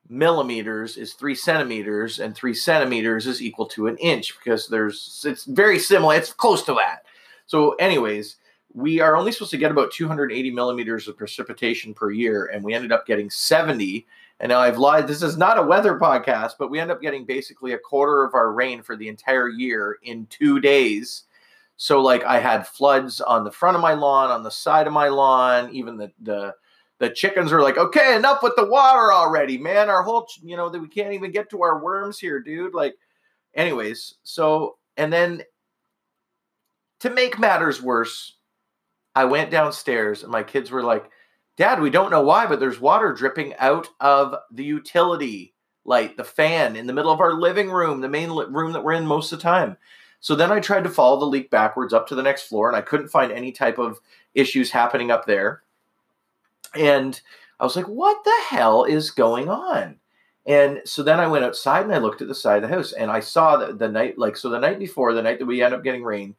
millimeters 0.10 0.98
is 0.98 1.14
three 1.14 1.36
centimeters, 1.36 2.20
and 2.20 2.36
three 2.36 2.54
centimeters 2.54 3.26
is 3.26 3.42
equal 3.42 3.68
to 3.68 3.88
an 3.88 3.98
inch 3.98 4.38
because 4.38 4.68
there's. 4.68 5.24
It's 5.26 5.46
very 5.46 5.80
similar. 5.80 6.16
It's 6.16 6.34
close 6.34 6.64
to 6.64 6.74
that. 6.74 7.06
So, 7.46 7.72
anyways, 7.76 8.36
we 8.74 9.00
are 9.00 9.16
only 9.16 9.32
supposed 9.32 9.52
to 9.52 9.58
get 9.58 9.72
about 9.72 9.92
280 9.92 10.52
millimeters 10.52 11.08
of 11.08 11.18
precipitation 11.18 11.94
per 11.94 12.12
year, 12.12 12.48
and 12.48 12.64
we 12.64 12.74
ended 12.74 12.92
up 12.92 13.08
getting 13.08 13.30
70. 13.30 14.06
And 14.42 14.50
now 14.50 14.60
I've 14.60 14.78
lied. 14.78 15.08
This 15.08 15.22
is 15.22 15.38
not 15.38 15.58
a 15.58 15.64
weather 15.64 15.98
podcast, 15.98 16.54
but 16.60 16.70
we 16.70 16.80
end 16.80 16.92
up 16.92 17.02
getting 17.02 17.26
basically 17.26 17.74
a 17.74 17.78
quarter 17.78 18.24
of 18.24 18.34
our 18.34 18.54
rain 18.54 18.82
for 18.82 18.96
the 18.96 19.08
entire 19.10 19.50
year 19.50 19.98
in 20.04 20.28
two 20.28 20.60
days 20.60 21.24
so 21.82 22.02
like 22.02 22.26
I 22.26 22.40
had 22.40 22.68
floods 22.68 23.22
on 23.22 23.46
the 23.46 23.52
front 23.52 23.78
of 23.78 23.82
my 23.82 23.94
lawn, 23.94 24.32
on 24.32 24.44
the 24.44 24.52
side 24.52 24.86
of 24.86 24.92
my 24.92 25.08
lawn, 25.08 25.70
even 25.72 25.96
the 25.96 26.12
the 26.22 26.54
the 27.00 27.10
chickens 27.10 27.54
were 27.54 27.62
like, 27.62 27.78
okay, 27.78 28.18
enough 28.18 28.44
with 28.44 28.58
the 28.58 28.66
water 28.66 29.14
already, 29.14 29.58
man. 29.58 29.90
Our 29.90 30.04
whole, 30.04 30.28
you 30.44 30.58
know, 30.58 30.68
that 30.68 30.82
we 30.82 30.90
can't 30.90 31.14
even 31.14 31.32
get 31.32 31.50
to 31.52 31.62
our 31.64 31.82
worms 31.82 32.20
here, 32.20 32.42
dude. 32.42 32.74
Like, 32.74 32.96
anyways, 33.54 34.16
so 34.24 34.76
and 34.98 35.12
then 35.12 35.42
to 37.00 37.10
make 37.10 37.40
matters 37.40 37.82
worse, 37.82 38.36
I 39.16 39.24
went 39.24 39.50
downstairs 39.50 40.22
and 40.24 40.34
my 40.34 40.44
kids 40.44 40.72
were 40.72 40.84
like, 40.84 41.10
Dad, 41.56 41.80
we 41.80 41.90
don't 41.90 42.12
know 42.12 42.24
why, 42.24 42.46
but 42.46 42.60
there's 42.60 42.82
water 42.82 43.14
dripping 43.14 43.56
out 43.56 43.88
of 44.02 44.36
the 44.52 44.66
utility 44.66 45.54
light, 45.86 46.18
the 46.18 46.26
fan 46.26 46.76
in 46.76 46.88
the 46.88 46.94
middle 46.94 47.12
of 47.12 47.22
our 47.22 47.36
living 47.36 47.70
room, 47.70 48.02
the 48.02 48.10
main 48.10 48.32
room 48.32 48.74
that 48.74 48.84
we're 48.84 48.92
in 48.92 49.06
most 49.06 49.32
of 49.32 49.40
the 49.40 49.44
time. 49.44 49.78
So 50.22 50.36
then 50.36 50.52
I 50.52 50.60
tried 50.60 50.84
to 50.84 50.90
follow 50.90 51.20
the 51.20 51.26
leak 51.26 51.50
backwards 51.50 51.94
up 51.94 52.08
to 52.08 52.16
the 52.16 52.24
next 52.24 52.44
floor, 52.44 52.68
and 52.68 52.76
I 52.76 52.82
couldn't 52.82 53.10
find 53.10 53.32
any 53.32 53.52
type 53.52 53.78
of 53.78 54.00
issues 54.36 54.72
happening 54.72 55.12
up 55.12 55.26
there. 55.26 55.62
And 56.76 57.20
I 57.60 57.64
was 57.64 57.76
like, 57.76 57.88
what 57.88 58.24
the 58.24 58.36
hell 58.50 58.84
is 58.84 59.12
going 59.12 59.50
on? 59.50 59.98
And 60.46 60.82
so 60.86 61.04
then 61.04 61.20
I 61.20 61.28
went 61.28 61.46
outside 61.46 61.84
and 61.84 61.94
I 61.94 62.00
looked 62.00 62.22
at 62.22 62.28
the 62.28 62.36
side 62.36 62.64
of 62.64 62.70
the 62.70 62.76
house 62.76 62.94
and 62.94 63.12
I 63.12 63.20
saw 63.20 63.58
that 63.58 63.78
the 63.78 63.88
night, 63.88 64.18
like, 64.18 64.36
so 64.36 64.50
the 64.50 64.60
night 64.60 64.80
before, 64.80 65.14
the 65.14 65.22
night 65.22 65.38
that 65.40 65.46
we 65.46 65.62
end 65.62 65.74
up 65.74 65.84
getting 65.84 66.04
rain, 66.04 66.36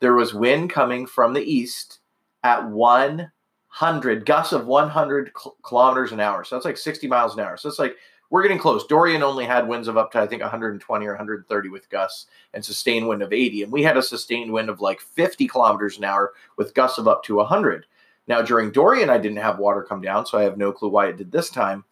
there 0.00 0.14
was 0.14 0.34
wind 0.34 0.70
coming 0.70 1.06
from 1.06 1.32
the 1.32 1.42
east 1.42 2.00
at 2.42 2.68
100, 2.68 4.26
gusts 4.26 4.52
of 4.52 4.66
100 4.66 5.32
kilometers 5.62 6.12
an 6.12 6.18
hour. 6.18 6.42
So 6.42 6.56
that's 6.56 6.64
like 6.64 6.76
60 6.76 7.06
miles 7.06 7.34
an 7.34 7.40
hour. 7.40 7.56
So 7.56 7.68
it's 7.68 7.78
like 7.78 7.96
we're 8.32 8.42
getting 8.42 8.58
close. 8.58 8.86
Dorian 8.86 9.22
only 9.22 9.44
had 9.44 9.68
winds 9.68 9.88
of 9.88 9.98
up 9.98 10.10
to 10.10 10.18
I 10.18 10.26
think 10.26 10.40
120 10.40 11.06
or 11.06 11.10
130 11.10 11.68
with 11.68 11.90
gusts 11.90 12.28
and 12.54 12.64
sustained 12.64 13.06
wind 13.06 13.22
of 13.22 13.30
80, 13.30 13.64
and 13.64 13.70
we 13.70 13.82
had 13.82 13.98
a 13.98 14.02
sustained 14.02 14.50
wind 14.50 14.70
of 14.70 14.80
like 14.80 15.02
50 15.02 15.46
kilometers 15.46 15.98
an 15.98 16.04
hour 16.04 16.32
with 16.56 16.72
gusts 16.72 16.96
of 16.96 17.06
up 17.06 17.22
to 17.24 17.36
100. 17.36 17.84
Now 18.28 18.40
during 18.40 18.72
Dorian, 18.72 19.10
I 19.10 19.18
didn't 19.18 19.36
have 19.36 19.58
water 19.58 19.82
come 19.82 20.00
down, 20.00 20.24
so 20.24 20.38
I 20.38 20.44
have 20.44 20.56
no 20.56 20.72
clue 20.72 20.88
why 20.88 21.08
it 21.08 21.18
did 21.18 21.30
this 21.30 21.50
time. 21.50 21.84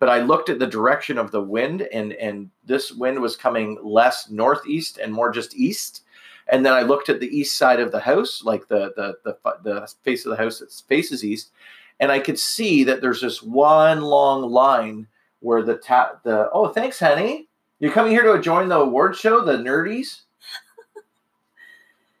But 0.00 0.08
I 0.08 0.20
looked 0.20 0.48
at 0.48 0.58
the 0.58 0.66
direction 0.66 1.16
of 1.16 1.30
the 1.30 1.40
wind, 1.40 1.82
and 1.92 2.12
and 2.14 2.50
this 2.64 2.90
wind 2.90 3.20
was 3.20 3.36
coming 3.36 3.78
less 3.80 4.28
northeast 4.28 4.98
and 4.98 5.12
more 5.12 5.30
just 5.30 5.54
east. 5.54 6.02
And 6.48 6.66
then 6.66 6.72
I 6.72 6.82
looked 6.82 7.08
at 7.08 7.20
the 7.20 7.28
east 7.28 7.56
side 7.56 7.78
of 7.78 7.92
the 7.92 8.00
house, 8.00 8.42
like 8.42 8.66
the 8.66 8.92
the 8.96 9.14
the, 9.22 9.36
the 9.62 9.94
face 10.02 10.26
of 10.26 10.30
the 10.30 10.42
house 10.42 10.58
that 10.58 10.72
faces 10.88 11.24
east, 11.24 11.52
and 12.00 12.10
I 12.10 12.18
could 12.18 12.38
see 12.38 12.82
that 12.82 13.00
there's 13.00 13.20
this 13.20 13.44
one 13.44 14.00
long 14.00 14.50
line 14.50 15.06
where 15.44 15.62
the 15.62 15.76
ta- 15.76 16.18
the 16.24 16.50
oh 16.52 16.68
thanks 16.68 16.98
honey. 16.98 17.48
You're 17.78 17.92
coming 17.92 18.12
here 18.12 18.22
to 18.22 18.40
join 18.40 18.68
the 18.68 18.78
award 18.78 19.14
show 19.14 19.44
the 19.44 19.56
nerdies? 19.58 20.22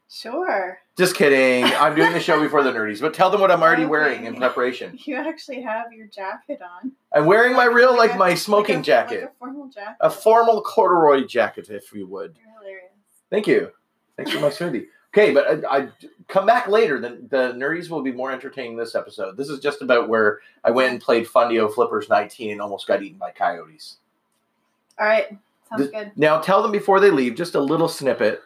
Sure. 0.08 0.78
Just 0.96 1.16
kidding. 1.16 1.64
I'm 1.64 1.96
doing 1.96 2.12
the 2.12 2.20
show 2.20 2.40
before 2.40 2.62
the 2.62 2.70
nerdies 2.70 3.00
but 3.00 3.14
tell 3.14 3.30
them 3.30 3.40
what 3.40 3.50
i'm 3.50 3.62
already 3.62 3.82
okay. 3.82 3.90
wearing 3.90 4.24
in 4.26 4.36
preparation. 4.36 4.96
You 5.06 5.16
actually 5.16 5.60
have 5.62 5.92
your 5.92 6.06
jacket 6.06 6.60
on. 6.62 6.92
I'm 7.12 7.26
wearing 7.26 7.56
my 7.56 7.64
real 7.64 7.96
like, 7.96 8.10
like 8.10 8.18
my 8.18 8.34
smoking 8.34 8.76
like 8.76 8.84
a, 8.84 8.86
jacket 8.86 9.20
like 9.22 9.30
a 9.30 9.38
formal 9.40 9.68
jacket? 9.68 9.96
A 10.00 10.10
formal 10.10 10.62
corduroy 10.62 11.26
jacket 11.26 11.68
if 11.68 11.92
you 11.92 12.06
would. 12.06 12.36
You're 12.40 12.58
hilarious. 12.60 12.92
Thank 13.28 13.48
you. 13.48 13.72
Thanks 14.16 14.30
for 14.30 14.38
my 14.38 14.50
smoothie 14.50 14.86
Okay, 15.12 15.32
but 15.32 15.64
I, 15.64 15.76
I, 15.76 15.88
come 16.28 16.46
back 16.46 16.68
later. 16.68 17.00
The, 17.00 17.18
the 17.28 17.52
nerdies 17.54 17.88
will 17.88 18.02
be 18.02 18.12
more 18.12 18.32
entertaining 18.32 18.76
this 18.76 18.94
episode. 18.94 19.36
This 19.36 19.48
is 19.48 19.60
just 19.60 19.82
about 19.82 20.08
where 20.08 20.40
I 20.64 20.70
went 20.70 20.92
and 20.92 21.00
played 21.00 21.26
Fundio 21.26 21.72
Flippers 21.72 22.08
19 22.08 22.52
and 22.52 22.60
almost 22.60 22.86
got 22.86 23.02
eaten 23.02 23.18
by 23.18 23.30
coyotes. 23.30 23.98
All 24.98 25.06
right, 25.06 25.36
sounds 25.68 25.90
good. 25.90 26.12
Now 26.16 26.40
tell 26.40 26.62
them 26.62 26.72
before 26.72 27.00
they 27.00 27.10
leave 27.10 27.34
just 27.34 27.54
a 27.54 27.60
little 27.60 27.88
snippet. 27.88 28.42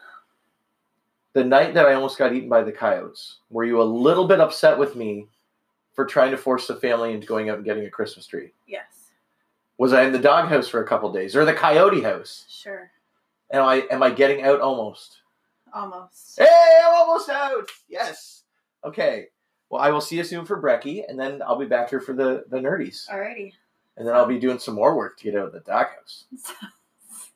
The 1.33 1.43
night 1.43 1.75
that 1.75 1.85
I 1.85 1.93
almost 1.93 2.17
got 2.17 2.33
eaten 2.33 2.49
by 2.49 2.63
the 2.63 2.71
coyotes, 2.71 3.37
were 3.51 3.63
you 3.63 3.81
a 3.81 3.83
little 3.83 4.27
bit 4.27 4.39
upset 4.39 4.79
with 4.79 4.95
me 4.95 5.27
for 5.93 6.05
trying 6.05 6.31
to 6.31 6.37
force 6.37 6.65
the 6.65 6.75
family 6.75 7.13
into 7.13 7.27
going 7.27 7.49
out 7.49 7.57
and 7.57 7.65
getting 7.65 7.85
a 7.85 7.89
Christmas 7.89 8.25
tree? 8.25 8.51
Yes. 8.67 9.11
Was 9.77 9.93
I 9.93 10.03
in 10.03 10.11
the 10.11 10.19
doghouse 10.19 10.67
for 10.67 10.83
a 10.83 10.87
couple 10.87 11.11
days 11.11 11.35
or 11.35 11.45
the 11.45 11.53
coyote 11.53 12.01
house? 12.01 12.45
Sure. 12.49 12.91
Am 13.51 13.63
I 13.63 13.85
am 13.91 14.03
I 14.03 14.09
getting 14.09 14.43
out 14.43 14.59
almost? 14.59 15.19
Almost. 15.73 16.39
Hey, 16.39 16.79
I'm 16.85 16.93
almost 16.95 17.29
out. 17.29 17.69
Yes. 17.87 18.43
Okay. 18.83 19.27
Well, 19.69 19.81
I 19.81 19.91
will 19.91 20.01
see 20.01 20.17
you 20.17 20.23
soon 20.23 20.45
for 20.45 20.61
Brecky, 20.61 21.03
and 21.07 21.19
then 21.19 21.41
I'll 21.45 21.59
be 21.59 21.65
back 21.67 21.89
here 21.89 21.99
for 22.01 22.13
the 22.13 22.43
the 22.49 22.57
nerdies, 22.57 23.07
Alrighty. 23.07 23.53
and 23.97 24.07
then 24.07 24.15
I'll 24.15 24.25
be 24.25 24.39
doing 24.39 24.57
some 24.57 24.73
more 24.75 24.95
work 24.95 25.17
to 25.19 25.23
get 25.25 25.35
out 25.35 25.47
of 25.47 25.53
the 25.53 25.59
doghouse. 25.59 26.25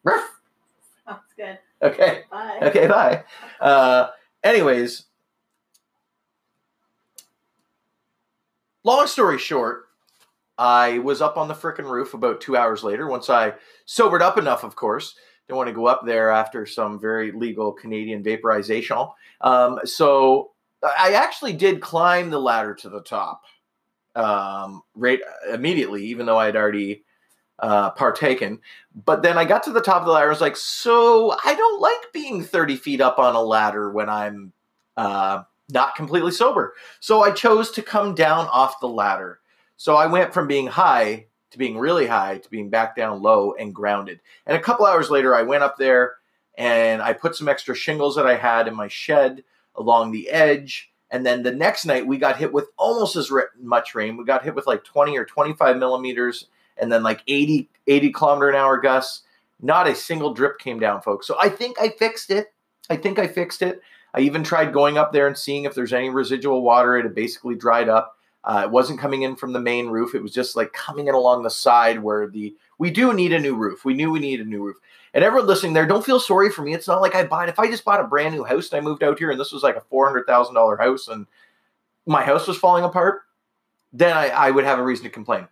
Ruff. 0.04 0.30
Sounds 1.08 1.20
good. 1.38 1.60
Okay. 1.82 2.22
Bye. 2.32 2.60
Okay. 2.63 2.88
Bye. 2.88 3.24
Uh, 3.62 4.08
anyways, 4.44 5.04
long 8.84 9.06
story 9.08 9.38
short, 9.38 9.86
I 10.58 11.00
was 11.00 11.22
up 11.22 11.38
on 11.38 11.48
the 11.48 11.54
frickin' 11.54 11.90
roof 11.90 12.13
about 12.13 12.42
two 12.42 12.56
hours 12.58 12.84
later. 12.84 13.08
Once 13.08 13.30
I 13.30 13.54
sobered 13.86 14.22
up 14.22 14.38
enough, 14.38 14.63
of 14.63 14.75
course, 14.75 15.16
didn't 15.47 15.57
want 15.57 15.67
to 15.67 15.73
go 15.73 15.88
up 15.88 16.01
there 16.05 16.31
after 16.31 16.65
some 16.65 17.00
very 17.00 17.31
legal 17.31 17.71
Canadian 17.71 18.23
vaporization. 18.23 18.97
Um, 19.41 19.79
so 19.83 20.51
I 20.83 21.13
actually 21.13 21.53
did 21.53 21.81
climb 21.81 22.29
the 22.29 22.39
ladder 22.39 22.73
to 22.75 22.89
the 22.89 23.01
top 23.01 23.43
um, 24.15 24.81
right 24.95 25.19
immediately, 25.51 26.05
even 26.05 26.25
though 26.25 26.38
I 26.38 26.45
had 26.45 26.55
already 26.55 27.03
uh, 27.59 27.91
partaken. 27.91 28.59
But 28.93 29.21
then 29.23 29.38
I 29.38 29.45
got 29.45 29.63
to 29.63 29.71
the 29.71 29.81
top 29.81 30.01
of 30.01 30.05
the 30.05 30.12
ladder. 30.12 30.27
I 30.27 30.29
was 30.29 30.41
like, 30.41 30.57
so 30.57 31.35
I 31.43 31.55
don't 31.55 31.81
like 31.81 32.13
being 32.13 32.43
30 32.43 32.75
feet 32.77 33.01
up 33.01 33.19
on 33.19 33.35
a 33.35 33.41
ladder 33.41 33.91
when 33.91 34.09
I'm 34.09 34.53
uh, 34.97 35.43
not 35.69 35.95
completely 35.95 36.31
sober. 36.31 36.73
So 37.00 37.21
I 37.21 37.31
chose 37.31 37.71
to 37.71 37.81
come 37.81 38.15
down 38.15 38.47
off 38.47 38.79
the 38.79 38.88
ladder. 38.88 39.39
So 39.77 39.95
I 39.95 40.07
went 40.07 40.33
from 40.33 40.47
being 40.47 40.67
high 40.67 41.27
to 41.53 41.60
being 41.60 41.77
really 41.77 42.07
high 42.07 42.39
to 42.39 42.50
being 42.50 42.69
back 42.69 42.95
down 42.95 43.22
low 43.22 43.53
and 43.53 43.74
grounded. 43.74 44.19
And 44.45 44.57
a 44.57 44.62
couple 44.62 44.86
hours 44.86 45.10
later, 45.10 45.36
I 45.36 45.43
went 45.43 45.63
up 45.63 45.77
there 45.77 46.15
and 46.57 47.01
I 47.01 47.13
put 47.13 47.36
some 47.36 47.48
extra 47.48 47.75
shingles 47.75 48.15
that 48.15 48.27
I 48.27 48.36
had 48.36 48.67
in 48.67 48.75
my 48.75 48.88
shed 48.88 49.43
along 49.75 50.12
the 50.12 50.29
edge. 50.29 50.91
And 51.12 51.25
then 51.25 51.43
the 51.43 51.51
next 51.51 51.86
night, 51.86 52.07
we 52.07 52.17
got 52.17 52.38
hit 52.38 52.51
with 52.51 52.69
almost 52.75 53.15
as 53.15 53.31
much 53.62 53.93
rain. 53.93 54.17
We 54.17 54.25
got 54.25 54.43
hit 54.43 54.55
with 54.55 54.65
like 54.65 54.83
20 54.83 55.15
or 55.15 55.25
25 55.25 55.77
millimeters 55.77 56.48
and 56.75 56.91
then 56.91 57.03
like 57.03 57.22
80, 57.27 57.69
80 57.88 58.12
kilometer 58.12 58.50
an 58.50 58.55
hour 58.55 58.79
gusts. 58.79 59.22
Not 59.62 59.88
a 59.88 59.95
single 59.95 60.33
drip 60.33 60.57
came 60.57 60.79
down, 60.79 61.01
folks. 61.01 61.27
So 61.27 61.38
I 61.39 61.50
think 61.50 61.79
I 61.79 61.89
fixed 61.89 62.31
it. 62.31 62.51
I 62.89 62.98
think 62.98 63.19
I 63.19 63.27
fixed 63.27 63.62
it. 63.62 63.81
I 64.12 64.22
even 64.22 64.43
tried 64.43 64.74
going 64.74 64.98
up 64.98 65.13
there 65.13 65.27
and 65.27 65.38
seeing 65.38 65.65
if 65.65 65.75
there's 65.75 65.93
any 65.93 66.10
residual 66.10 66.63
water. 66.63 66.98
It 66.98 67.03
had 67.03 67.15
basically 67.15 67.55
dried 67.55 67.89
up. 67.89 68.17
Uh, 68.45 68.63
it 68.65 68.71
wasn't 68.71 69.00
coming 69.00 69.21
in 69.21 69.35
from 69.35 69.53
the 69.53 69.59
main 69.59 69.88
roof. 69.88 70.13
It 70.13 70.21
was 70.21 70.33
just 70.33 70.55
like 70.55 70.73
coming 70.73 71.07
in 71.07 71.15
along 71.15 71.43
the 71.43 71.50
side 71.50 72.03
where 72.03 72.27
the 72.27 72.55
we 72.77 72.91
do 72.91 73.13
need 73.13 73.31
a 73.31 73.39
new 73.39 73.55
roof. 73.55 73.85
We 73.85 73.93
knew 73.93 74.12
we 74.12 74.19
needed 74.19 74.45
a 74.45 74.50
new 74.50 74.63
roof. 74.63 74.77
And 75.13 75.23
everyone 75.23 75.47
listening 75.47 75.73
there, 75.73 75.85
don't 75.85 76.05
feel 76.05 76.19
sorry 76.19 76.50
for 76.50 76.63
me. 76.63 76.73
It's 76.73 76.88
not 76.88 77.01
like 77.01 77.15
I 77.15 77.23
bought. 77.23 77.47
If 77.47 77.59
I 77.59 77.67
just 77.67 77.85
bought 77.85 78.01
a 78.01 78.07
brand 78.07 78.33
new 78.33 78.43
house 78.43 78.71
and 78.71 78.81
I 78.81 78.83
moved 78.83 79.03
out 79.03 79.19
here, 79.19 79.31
and 79.31 79.39
this 79.39 79.51
was 79.51 79.63
like 79.63 79.75
a 79.75 79.81
four 79.81 80.05
hundred 80.05 80.25
thousand 80.25 80.55
dollar 80.55 80.75
house, 80.75 81.07
and 81.07 81.27
my 82.05 82.23
house 82.23 82.47
was 82.47 82.57
falling 82.57 82.83
apart, 82.83 83.21
then 83.93 84.17
I, 84.17 84.29
I 84.29 84.51
would 84.51 84.65
have 84.65 84.79
a 84.79 84.83
reason 84.83 85.05
to 85.05 85.12
complain. 85.12 85.47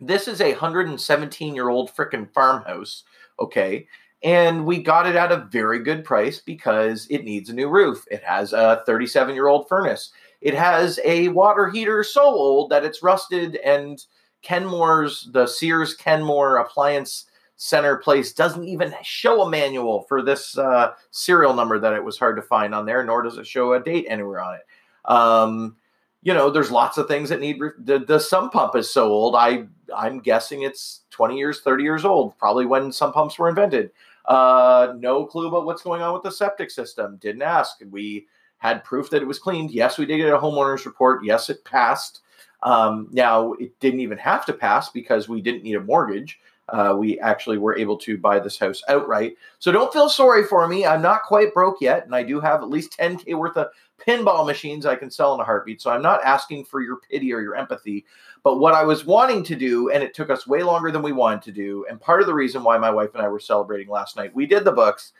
This 0.00 0.28
is 0.28 0.40
a 0.40 0.52
hundred 0.52 0.88
and 0.88 1.00
seventeen 1.00 1.54
year 1.54 1.68
old 1.68 1.90
freaking 1.94 2.30
farmhouse, 2.32 3.04
okay, 3.38 3.86
and 4.22 4.66
we 4.66 4.82
got 4.82 5.06
it 5.06 5.14
at 5.14 5.32
a 5.32 5.48
very 5.50 5.78
good 5.78 6.04
price 6.04 6.40
because 6.40 7.06
it 7.08 7.24
needs 7.24 7.48
a 7.48 7.54
new 7.54 7.68
roof. 7.68 8.04
It 8.10 8.22
has 8.24 8.52
a 8.52 8.82
thirty 8.86 9.06
seven 9.06 9.34
year 9.34 9.46
old 9.46 9.68
furnace. 9.68 10.12
It 10.40 10.54
has 10.54 10.98
a 11.04 11.28
water 11.28 11.68
heater 11.68 12.02
so 12.02 12.22
old 12.22 12.70
that 12.70 12.84
it's 12.84 13.02
rusted, 13.02 13.56
and 13.56 14.04
Kenmore's, 14.42 15.28
the 15.32 15.46
Sears 15.46 15.94
Kenmore 15.94 16.56
appliance 16.56 17.26
center 17.56 17.96
place, 17.98 18.32
doesn't 18.32 18.64
even 18.64 18.94
show 19.02 19.42
a 19.42 19.50
manual 19.50 20.02
for 20.02 20.22
this 20.22 20.56
uh, 20.56 20.92
serial 21.10 21.52
number 21.52 21.78
that 21.78 21.92
it 21.92 22.02
was 22.02 22.18
hard 22.18 22.36
to 22.36 22.42
find 22.42 22.74
on 22.74 22.86
there, 22.86 23.04
nor 23.04 23.22
does 23.22 23.36
it 23.36 23.46
show 23.46 23.74
a 23.74 23.80
date 23.82 24.06
anywhere 24.08 24.40
on 24.40 24.54
it. 24.54 24.62
Um, 25.04 25.76
you 26.22 26.34
know, 26.34 26.50
there's 26.50 26.70
lots 26.70 26.98
of 26.98 27.08
things 27.08 27.28
that 27.30 27.40
need 27.40 27.60
re- 27.60 27.70
the, 27.78 27.98
the 27.98 28.18
sump 28.18 28.52
pump 28.52 28.76
is 28.76 28.90
so 28.90 29.08
old. 29.08 29.34
I 29.36 29.66
I'm 29.94 30.20
guessing 30.20 30.62
it's 30.62 31.02
20 31.10 31.36
years, 31.36 31.60
30 31.60 31.82
years 31.82 32.04
old, 32.04 32.36
probably 32.38 32.66
when 32.66 32.92
sump 32.92 33.14
pumps 33.14 33.38
were 33.38 33.48
invented. 33.48 33.90
Uh, 34.26 34.94
no 34.98 35.24
clue 35.24 35.48
about 35.48 35.64
what's 35.64 35.82
going 35.82 36.02
on 36.02 36.12
with 36.12 36.22
the 36.22 36.30
septic 36.30 36.70
system. 36.70 37.16
Didn't 37.20 37.42
ask. 37.42 37.78
We 37.90 38.26
had 38.60 38.84
proof 38.84 39.10
that 39.10 39.22
it 39.22 39.26
was 39.26 39.38
cleaned. 39.38 39.70
Yes, 39.70 39.98
we 39.98 40.06
did 40.06 40.18
get 40.18 40.32
a 40.32 40.38
homeowner's 40.38 40.86
report. 40.86 41.24
Yes, 41.24 41.50
it 41.50 41.64
passed. 41.64 42.20
Um, 42.62 43.08
now, 43.10 43.54
it 43.54 43.78
didn't 43.80 44.00
even 44.00 44.18
have 44.18 44.44
to 44.46 44.52
pass 44.52 44.90
because 44.90 45.28
we 45.28 45.40
didn't 45.40 45.64
need 45.64 45.76
a 45.76 45.80
mortgage. 45.80 46.38
Uh, 46.68 46.94
we 46.96 47.18
actually 47.18 47.58
were 47.58 47.76
able 47.76 47.96
to 47.96 48.16
buy 48.16 48.38
this 48.38 48.58
house 48.58 48.82
outright. 48.88 49.34
So 49.58 49.72
don't 49.72 49.92
feel 49.92 50.08
sorry 50.08 50.44
for 50.44 50.68
me. 50.68 50.86
I'm 50.86 51.02
not 51.02 51.24
quite 51.24 51.52
broke 51.52 51.80
yet, 51.80 52.04
and 52.04 52.14
I 52.14 52.22
do 52.22 52.38
have 52.38 52.62
at 52.62 52.68
least 52.68 52.96
10K 52.96 53.34
worth 53.34 53.56
of 53.56 53.68
pinball 53.98 54.46
machines 54.46 54.86
I 54.86 54.94
can 54.94 55.10
sell 55.10 55.34
in 55.34 55.40
a 55.40 55.44
heartbeat. 55.44 55.80
So 55.80 55.90
I'm 55.90 56.02
not 56.02 56.22
asking 56.22 56.66
for 56.66 56.80
your 56.80 56.98
pity 57.10 57.32
or 57.32 57.40
your 57.40 57.56
empathy. 57.56 58.04
But 58.44 58.58
what 58.58 58.74
I 58.74 58.84
was 58.84 59.04
wanting 59.04 59.42
to 59.44 59.56
do, 59.56 59.90
and 59.90 60.02
it 60.02 60.14
took 60.14 60.30
us 60.30 60.46
way 60.46 60.62
longer 60.62 60.92
than 60.92 61.02
we 61.02 61.12
wanted 61.12 61.42
to 61.42 61.52
do, 61.52 61.86
and 61.88 62.00
part 62.00 62.20
of 62.20 62.26
the 62.26 62.34
reason 62.34 62.62
why 62.62 62.78
my 62.78 62.90
wife 62.90 63.10
and 63.14 63.22
I 63.22 63.28
were 63.28 63.40
celebrating 63.40 63.88
last 63.88 64.16
night, 64.16 64.34
we 64.34 64.46
did 64.46 64.64
the 64.64 64.72
books 64.72 65.12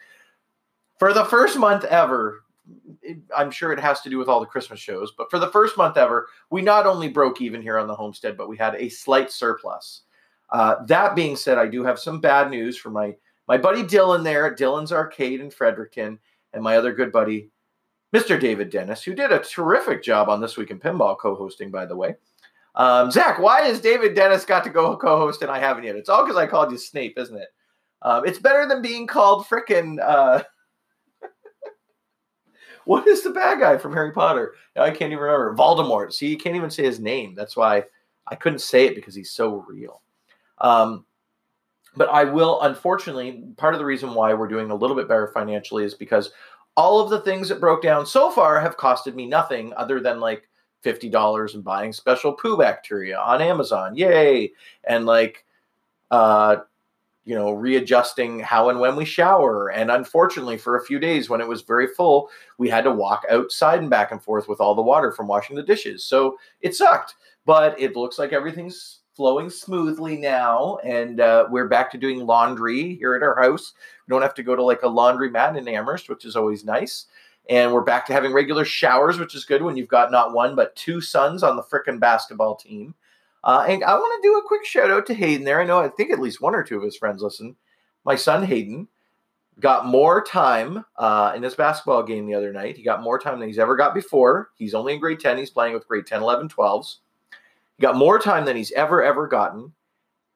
for 0.99 1.13
the 1.13 1.25
first 1.25 1.59
month 1.59 1.85
ever 1.85 2.45
it, 3.03 3.19
I'm 3.37 3.51
sure 3.51 3.73
it 3.73 3.81
has 3.81 4.01
to 4.03 4.11
do 4.11 4.19
with 4.19 4.29
all 4.29 4.41
the 4.41 4.47
Christmas 4.47 4.81
shows, 4.81 5.13
but 5.17 5.31
for 5.31 5.39
the 5.39 5.49
first 5.49 5.77
month 5.77 5.97
ever, 5.97 6.29
we 6.51 6.63
not 6.63 6.87
only 6.87 7.09
broke 7.09 7.41
even 7.41 7.63
here 7.63 7.79
on 7.79 7.87
the 7.87 7.95
homestead, 7.95 8.37
but 8.37 8.49
we 8.49 8.57
had 8.57 8.75
a 8.77 8.89
slight 8.89 9.31
surplus. 9.31 10.03
Uh, 10.51 10.85
that 10.87 11.15
being 11.15 11.37
said, 11.37 11.59
I 11.59 11.67
do 11.67 11.85
have 11.85 11.99
some 11.99 12.21
bad 12.21 12.51
news 12.51 12.77
for 12.77 12.91
my 12.91 13.15
my 13.49 13.59
buddy 13.59 13.83
Dylan 13.83 14.23
there 14.23 14.47
at 14.47 14.59
Dylan's 14.59 14.93
Arcade 14.93 15.41
in 15.41 15.51
Fredericton, 15.51 16.21
and 16.53 16.63
my 16.63 16.77
other 16.77 16.93
good 16.93 17.11
buddy, 17.11 17.51
Mr. 18.15 18.41
David 18.41 18.71
Dennis, 18.71 19.03
who 19.03 19.13
did 19.13 19.33
a 19.33 19.41
terrific 19.41 20.05
job 20.05 20.29
on 20.29 20.41
this 20.41 20.57
week 20.57 20.71
in 20.71 20.79
pinball 20.79 21.19
co-hosting, 21.19 21.71
by 21.71 21.85
the 21.85 21.97
way. 21.97 22.15
Um, 22.77 23.11
Zach, 23.11 23.41
why 23.41 23.63
has 23.63 23.81
David 23.81 24.15
Dennis 24.15 24.45
got 24.45 24.63
to 24.65 24.71
go 24.71 24.97
co-host 24.97 25.43
and 25.43 25.51
I 25.51 25.59
haven't 25.59 25.83
yet? 25.83 25.97
It's 25.97 26.09
all 26.09 26.25
because 26.25 26.37
I 26.37 26.47
called 26.47 26.71
you 26.71 26.79
Snape, 26.79 27.19
isn't 27.19 27.37
it? 27.37 27.49
Um, 28.03 28.25
it's 28.25 28.39
better 28.39 28.67
than 28.69 28.83
being 28.83 29.07
called 29.07 29.47
frickin' 29.47 29.99
uh, 30.01 30.43
what 32.85 33.07
is 33.07 33.23
the 33.23 33.31
bad 33.31 33.61
guy 33.61 33.79
from 33.79 33.93
Harry 33.93 34.13
Potter? 34.13 34.55
Now 34.77 34.83
I 34.83 34.91
can't 34.91 35.13
even 35.13 35.19
remember. 35.19 35.55
Voldemort. 35.57 36.13
See, 36.13 36.29
you 36.29 36.37
can't 36.37 36.57
even 36.57 36.71
say 36.71 36.85
his 36.85 37.01
name. 37.01 37.35
That's 37.35 37.57
why 37.57 37.85
I 38.27 38.35
couldn't 38.35 38.61
say 38.61 38.87
it 38.87 38.95
because 38.95 39.15
he's 39.15 39.31
so 39.31 39.65
real. 39.69 40.03
Um, 40.59 41.05
but 41.97 42.09
I 42.09 42.25
will, 42.25 42.61
unfortunately, 42.63 43.45
part 43.57 43.75
of 43.75 43.81
the 43.81 43.85
reason 43.87 44.15
why 44.15 44.33
we're 44.35 44.49
doing 44.49 44.71
a 44.71 44.75
little 44.75 44.97
bit 44.97 45.09
better 45.09 45.29
financially 45.29 45.85
is 45.85 45.95
because 45.95 46.31
all 46.77 47.01
of 47.01 47.11
the 47.11 47.21
things 47.21 47.49
that 47.49 47.61
broke 47.61 47.83
down 47.83 48.07
so 48.07 48.31
far 48.31 48.61
have 48.61 48.77
costed 48.77 49.15
me 49.15 49.27
nothing 49.27 49.73
other 49.75 50.01
than 50.01 50.21
like 50.21 50.49
$50 50.85 51.55
and 51.55 51.65
buying 51.65 51.93
special 51.93 52.33
poo 52.33 52.57
bacteria 52.57 53.19
on 53.19 53.43
Amazon. 53.43 53.97
Yay. 53.97 54.53
And 54.85 55.05
like, 55.05 55.45
uh, 56.11 56.59
you 57.31 57.37
know, 57.37 57.53
readjusting 57.53 58.41
how 58.41 58.71
and 58.71 58.81
when 58.81 58.97
we 58.97 59.05
shower. 59.05 59.69
And 59.69 59.89
unfortunately, 59.89 60.59
for 60.59 60.75
a 60.75 60.85
few 60.85 60.99
days 60.99 61.31
when 61.31 61.41
it 61.41 61.47
was 61.47 61.63
very 61.63 61.87
full, 61.87 62.29
we 62.59 62.69
had 62.69 62.83
to 62.83 62.91
walk 62.91 63.25
outside 63.31 63.79
and 63.79 63.89
back 63.89 64.11
and 64.11 64.21
forth 64.21 64.49
with 64.49 64.61
all 64.61 64.75
the 64.75 64.83
water 64.83 65.13
from 65.13 65.29
washing 65.29 65.55
the 65.55 65.63
dishes. 65.63 66.03
So 66.03 66.37
it 66.61 66.75
sucked, 66.75 67.15
but 67.47 67.81
it 67.81 67.95
looks 67.95 68.19
like 68.19 68.33
everything's 68.33 69.03
flowing 69.15 69.49
smoothly 69.49 70.17
now. 70.17 70.79
And 70.83 71.21
uh, 71.21 71.47
we're 71.49 71.69
back 71.69 71.93
to 71.93 71.99
doing 71.99 72.27
laundry 72.27 72.97
here 72.97 73.15
at 73.15 73.23
our 73.23 73.41
house. 73.41 73.75
We 74.09 74.13
don't 74.13 74.23
have 74.23 74.35
to 74.35 74.43
go 74.43 74.57
to 74.57 74.65
like 74.65 74.83
a 74.83 74.87
laundromat 74.87 75.57
in 75.57 75.69
Amherst, 75.69 76.09
which 76.09 76.25
is 76.25 76.35
always 76.35 76.65
nice. 76.65 77.07
And 77.49 77.73
we're 77.73 77.83
back 77.83 78.07
to 78.07 78.13
having 78.13 78.33
regular 78.33 78.65
showers, 78.65 79.21
which 79.21 79.37
is 79.37 79.45
good 79.45 79.63
when 79.63 79.77
you've 79.77 79.87
got 79.87 80.11
not 80.11 80.35
one, 80.35 80.57
but 80.57 80.75
two 80.75 81.01
sons 81.01 81.45
on 81.45 81.55
the 81.55 81.63
frickin' 81.63 82.01
basketball 82.01 82.57
team. 82.57 82.93
Uh, 83.43 83.65
and 83.69 83.83
I 83.85 83.95
want 83.95 84.23
to 84.23 84.29
do 84.29 84.39
a 84.39 84.47
quick 84.47 84.65
shout 84.65 84.91
out 84.91 85.07
to 85.07 85.15
Hayden 85.15 85.45
there. 85.45 85.61
I 85.61 85.65
know 85.65 85.79
I 85.79 85.89
think 85.89 86.11
at 86.11 86.21
least 86.21 86.41
one 86.41 86.55
or 86.55 86.63
two 86.63 86.77
of 86.77 86.83
his 86.83 86.97
friends 86.97 87.23
listen. 87.23 87.57
My 88.05 88.15
son 88.15 88.45
Hayden 88.45 88.89
got 89.61 89.87
more 89.87 90.23
time 90.23 90.85
uh, 90.97 91.33
in 91.37 91.43
his 91.43 91.55
basketball 91.55 92.03
game 92.03 92.27
the 92.27 92.35
other 92.35 92.53
night. 92.53 92.77
He 92.77 92.83
got 92.83 93.03
more 93.03 93.19
time 93.19 93.39
than 93.39 93.49
he's 93.49 93.59
ever 93.59 93.77
got 93.77 93.95
before. 93.95 94.51
He's 94.57 94.75
only 94.75 94.95
in 94.95 95.01
grade 95.01 95.21
10. 95.21 95.39
He's 95.39 95.51
playing 95.51 95.75
with 95.75 95.87
grade 95.87 96.07
10, 96.07 96.23
11, 96.23 96.49
12s. 96.49 96.97
He 97.77 97.83
got 97.83 97.97
more 97.97 98.19
time 98.19 98.45
than 98.45 98.57
he's 98.57 98.73
ever, 98.73 99.03
ever 99.03 99.27
gotten. 99.27 99.73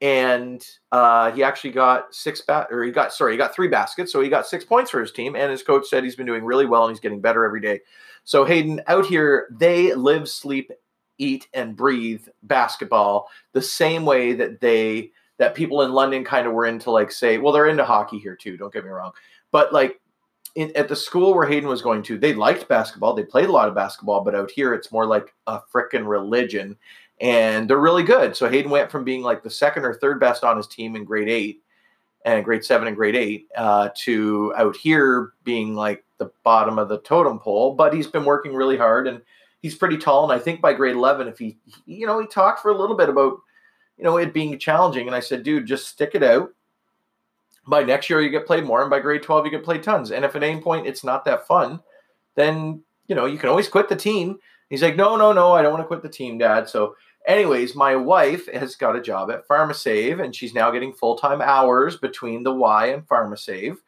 And 0.01 0.67
uh, 0.93 1.31
he 1.33 1.43
actually 1.43 1.71
got 1.71 2.15
six 2.15 2.41
bat 2.43 2.69
or 2.71 2.83
he 2.83 2.91
got 2.91 3.15
sorry, 3.15 3.33
he 3.33 3.39
got 3.39 3.55
three 3.55 3.69
baskets. 3.69 4.13
So 4.13 4.21
he 4.21 4.29
got 4.29 4.47
six 4.47 4.65
points 4.65 4.91
for 4.91 5.01
his 5.01 5.13
team. 5.13 5.35
And 5.35 5.51
his 5.51 5.63
coach 5.63 5.87
said 5.89 6.05
he's 6.05 6.17
been 6.17 6.27
doing 6.27 6.45
really 6.45 6.67
well 6.67 6.85
and 6.85 6.93
he's 6.93 7.01
getting 7.01 7.21
better 7.21 7.45
every 7.45 7.61
day. 7.61 7.81
So 8.25 8.45
Hayden 8.45 8.83
out 8.87 9.07
here, 9.07 9.49
they 9.51 9.95
live, 9.95 10.29
sleep, 10.29 10.71
eat 11.19 11.49
and 11.55 11.77
breathe 11.77 12.27
basketball 12.43 13.29
the 13.53 13.63
same 13.63 14.05
way 14.05 14.33
that 14.33 14.61
they 14.61 15.11
that 15.39 15.55
people 15.55 15.83
in 15.83 15.93
London 15.93 16.25
kind 16.25 16.47
of 16.47 16.53
were 16.53 16.67
into 16.67 16.91
like 16.91 17.11
say 17.11 17.39
well 17.39 17.53
they're 17.53 17.69
into 17.69 17.85
hockey 17.85 18.19
here 18.19 18.37
too 18.37 18.57
don't 18.57 18.73
get 18.73 18.85
me 18.85 18.91
wrong 18.91 19.13
but 19.51 19.73
like 19.73 20.01
in, 20.55 20.71
at 20.77 20.89
the 20.89 20.97
school 20.97 21.35
where 21.35 21.47
Hayden 21.47 21.69
was 21.69 21.83
going 21.83 22.03
to 22.05 22.19
they 22.19 22.35
liked 22.35 22.69
basketball 22.69 23.15
they 23.15 23.25
played 23.25 23.49
a 23.49 23.53
lot 23.53 23.69
of 23.69 23.75
basketball 23.75 24.23
but 24.23 24.35
out 24.35 24.51
here 24.51 24.75
it's 24.75 24.93
more 24.93 25.07
like 25.07 25.35
a 25.47 25.61
freaking 25.73 26.07
religion 26.07 26.77
and 27.21 27.71
they're 27.71 27.79
really 27.79 28.03
good. 28.03 28.37
So 28.37 28.49
Hayden 28.49 28.73
went 28.73 28.91
from 28.91 29.05
being 29.05 29.23
like 29.23 29.45
the 29.45 29.51
second 29.51 29.85
or 29.85 29.95
third 29.95 30.19
best 30.19 30.43
on 30.43 30.57
his 30.57 30.67
team 30.67 30.97
in 30.97 31.05
grade 31.05 31.29
8 31.29 31.63
and 32.25 32.45
grade 32.45 32.65
7 32.65 32.89
and 32.89 32.97
grade 32.97 33.15
8 33.15 33.47
uh, 33.57 33.89
to 33.99 34.53
out 34.57 34.77
here 34.77 35.33
being 35.45 35.77
like 35.77 36.05
the 36.19 36.25
the 36.25 36.33
bottom 36.43 36.79
of 36.79 36.89
the 36.89 36.99
totem 36.99 37.39
pole, 37.39 37.75
but 37.75 37.93
he's 37.93 38.07
been 38.07 38.25
working 38.25 38.55
really 38.55 38.77
hard 38.77 39.07
and 39.07 39.21
he's 39.65 39.75
pretty 39.75 39.97
tall. 39.97 40.31
And 40.31 40.39
I 40.39 40.45
think 40.45 40.61
by 40.61 40.75
grade 40.75 40.95
11, 40.95 41.27
if 41.27 41.39
he, 41.39 41.57
you 41.87 42.07
know, 42.07 42.21
he 42.21 42.27
talked 42.27 42.61
for 42.61 42.71
a 42.71 42.77
little 42.77 42.95
bit 42.95 43.09
about, 43.09 43.39
you 43.97 44.05
know, 44.05 44.19
it 44.19 44.35
being 44.35 44.59
challenging. 44.59 45.07
And 45.07 45.17
I 45.17 45.21
said, 45.21 45.43
dude, 45.43 45.65
just 45.65 45.89
stick 45.89 46.11
it 46.13 46.23
out. 46.23 46.51
By 47.67 47.83
next 47.83 48.11
year, 48.11 48.21
you 48.21 48.29
get 48.29 48.47
played 48.47 48.65
more. 48.65 48.83
And 48.83 48.91
by 48.91 49.01
grade 49.01 49.23
12, 49.23 49.47
you 49.47 49.51
get 49.51 49.65
played 49.65 49.83
tons. 49.83 50.11
And 50.11 50.23
if 50.23 50.37
at 50.37 50.43
any 50.43 50.61
point 50.61 50.87
it's 50.87 51.03
not 51.03 51.25
that 51.25 51.47
fun, 51.47 51.81
then, 52.35 52.83
you 53.09 53.15
know, 53.15 53.25
you 53.25 53.39
can 53.39 53.49
always 53.49 53.67
quit 53.67 53.89
the 53.89 53.97
team. 53.97 54.37
He's 54.69 54.83
like, 54.83 54.97
no, 54.97 55.17
no, 55.17 55.33
no, 55.33 55.53
I 55.53 55.63
don't 55.63 55.73
want 55.73 55.83
to 55.83 55.87
quit 55.87 56.03
the 56.03 56.11
team, 56.11 56.37
dad. 56.37 56.69
So, 56.69 56.95
anyways, 57.27 57.75
my 57.75 57.97
wife 57.97 58.53
has 58.53 58.77
got 58.77 58.97
a 58.97 59.01
job 59.01 59.31
at 59.31 59.49
PharmaSave 59.49 60.23
and 60.23 60.37
she's 60.37 60.53
now 60.53 60.71
getting 60.73 60.93
full 60.93 61.17
time 61.17 61.41
hours 61.41 61.97
between 61.97 62.43
the 62.43 62.53
Y 62.53 62.89
and 62.89 63.09
PharmaSave. 63.09 63.79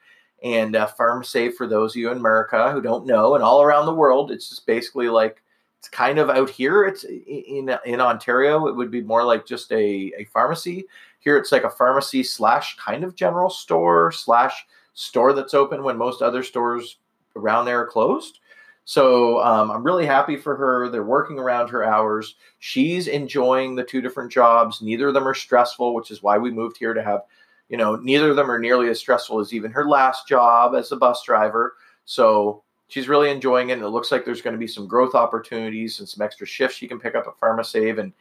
And 0.42 0.75
uh, 0.75 0.88
PharmaSave, 0.99 1.52
for 1.52 1.66
those 1.66 1.92
of 1.92 1.97
you 1.97 2.11
in 2.11 2.16
America 2.16 2.73
who 2.73 2.80
don't 2.80 3.04
know, 3.04 3.35
and 3.35 3.45
all 3.45 3.61
around 3.61 3.85
the 3.85 3.95
world, 3.95 4.30
it's 4.30 4.49
just 4.49 4.64
basically 4.64 5.11
like 5.11 5.42
it's 5.87 5.97
kind 5.97 6.19
of 6.19 6.31
out 6.31 6.50
here. 6.50 6.85
It's 6.85 7.05
in 7.05 7.76
in 7.85 8.00
Ontario. 8.00 8.66
It 8.66 8.75
would 8.75 8.90
be 8.90 9.02
more 9.02 9.23
like 9.23 9.47
just 9.47 9.71
a, 9.71 10.12
a 10.19 10.25
pharmacy. 10.33 10.85
Here, 11.21 11.37
it's 11.37 11.52
like 11.52 11.62
a 11.62 11.71
pharmacy 11.71 12.25
slash 12.25 12.76
kind 12.76 13.05
of 13.05 13.14
general 13.14 13.50
store 13.50 14.11
slash 14.11 14.66
store 14.95 15.33
that's 15.33 15.55
open 15.55 15.85
when 15.85 15.97
most 15.97 16.23
other 16.23 16.43
stores 16.43 16.99
around 17.37 17.66
there 17.66 17.81
are 17.81 17.87
closed. 17.87 18.40
So 18.85 19.40
um, 19.43 19.71
I'm 19.71 19.85
really 19.85 20.07
happy 20.07 20.37
for 20.37 20.57
her. 20.57 20.88
They're 20.88 21.05
working 21.05 21.38
around 21.38 21.69
her 21.69 21.85
hours. 21.85 22.35
She's 22.59 23.07
enjoying 23.07 23.76
the 23.76 23.85
two 23.85 24.00
different 24.00 24.33
jobs. 24.33 24.83
Neither 24.83 25.09
of 25.09 25.14
them 25.14 25.26
are 25.26 25.35
stressful, 25.35 25.95
which 25.95 26.11
is 26.11 26.23
why 26.23 26.38
we 26.38 26.50
moved 26.50 26.78
here 26.78 26.95
to 26.95 27.02
have, 27.02 27.23
you 27.69 27.76
know, 27.76 27.97
neither 27.97 28.31
of 28.31 28.37
them 28.37 28.50
are 28.50 28.59
nearly 28.59 28.88
as 28.88 28.99
stressful 28.99 29.38
as 29.38 29.52
even 29.52 29.71
her 29.71 29.88
last 29.88 30.26
job 30.26 30.75
as 30.75 30.90
a 30.90 30.97
bus 30.97 31.23
driver. 31.25 31.75
So 32.05 32.62
she's 32.88 33.09
really 33.09 33.31
enjoying 33.31 33.71
it. 33.71 33.75
And 33.75 33.83
it 33.83 33.88
looks 33.88 34.12
like 34.12 34.25
there's 34.25 34.43
going 34.43 34.55
to 34.55 34.61
be 34.61 34.66
some 34.66 34.87
growth 34.87 35.14
opportunities 35.14 35.99
and 35.99 36.09
some 36.09 36.23
extra 36.25 36.47
shifts 36.47 36.76
she 36.76 36.88
can 36.88 36.99
pick 36.99 37.14
up 37.14 37.26
at 37.26 37.40
PharmaSave. 37.40 37.99
And 37.99 38.12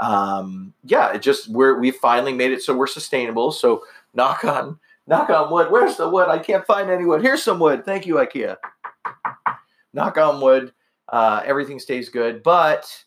um, 0.00 0.72
yeah, 0.84 1.12
it 1.12 1.22
just 1.22 1.48
we're 1.48 1.78
we 1.78 1.90
finally 1.90 2.32
made 2.32 2.52
it 2.52 2.62
so 2.62 2.76
we're 2.76 2.86
sustainable. 2.86 3.52
So 3.52 3.84
knock 4.14 4.44
on 4.44 4.78
knock 5.06 5.30
on 5.30 5.50
wood. 5.50 5.70
Where's 5.70 5.96
the 5.96 6.08
wood? 6.08 6.28
I 6.28 6.38
can't 6.38 6.66
find 6.66 6.90
any 6.90 7.04
wood. 7.04 7.22
Here's 7.22 7.42
some 7.42 7.58
wood. 7.58 7.84
Thank 7.84 8.06
you, 8.06 8.16
IKEA 8.16 8.56
knock 9.94 10.18
on 10.18 10.40
wood, 10.40 10.72
uh, 11.08 11.40
everything 11.46 11.78
stays 11.78 12.10
good. 12.10 12.42
But 12.42 13.04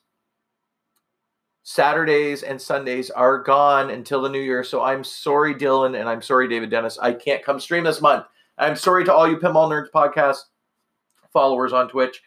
Saturdays 1.64 2.42
and 2.42 2.60
Sundays 2.60 3.12
are 3.12 3.44
gone 3.44 3.92
until 3.92 4.22
the 4.22 4.30
new 4.30 4.40
year. 4.40 4.64
So 4.64 4.82
I'm 4.82 5.04
sorry, 5.04 5.54
Dylan, 5.54 6.00
and 6.00 6.10
I'm 6.10 6.22
sorry, 6.22 6.48
David 6.48 6.72
Dennis. 6.72 6.98
I 6.98 7.14
can't 7.14 7.44
come 7.44 7.60
stream 7.60 7.84
this 7.84 8.02
month. 8.02 8.26
I'm 8.58 8.76
sorry 8.76 9.06
to 9.06 9.14
all 9.14 9.30
you 9.30 9.38
Pinball 9.38 9.70
Nerds 9.70 9.92
podcast 9.92 10.40
followers 11.38 11.72
on 11.72 11.88
Twitch. 11.88 12.24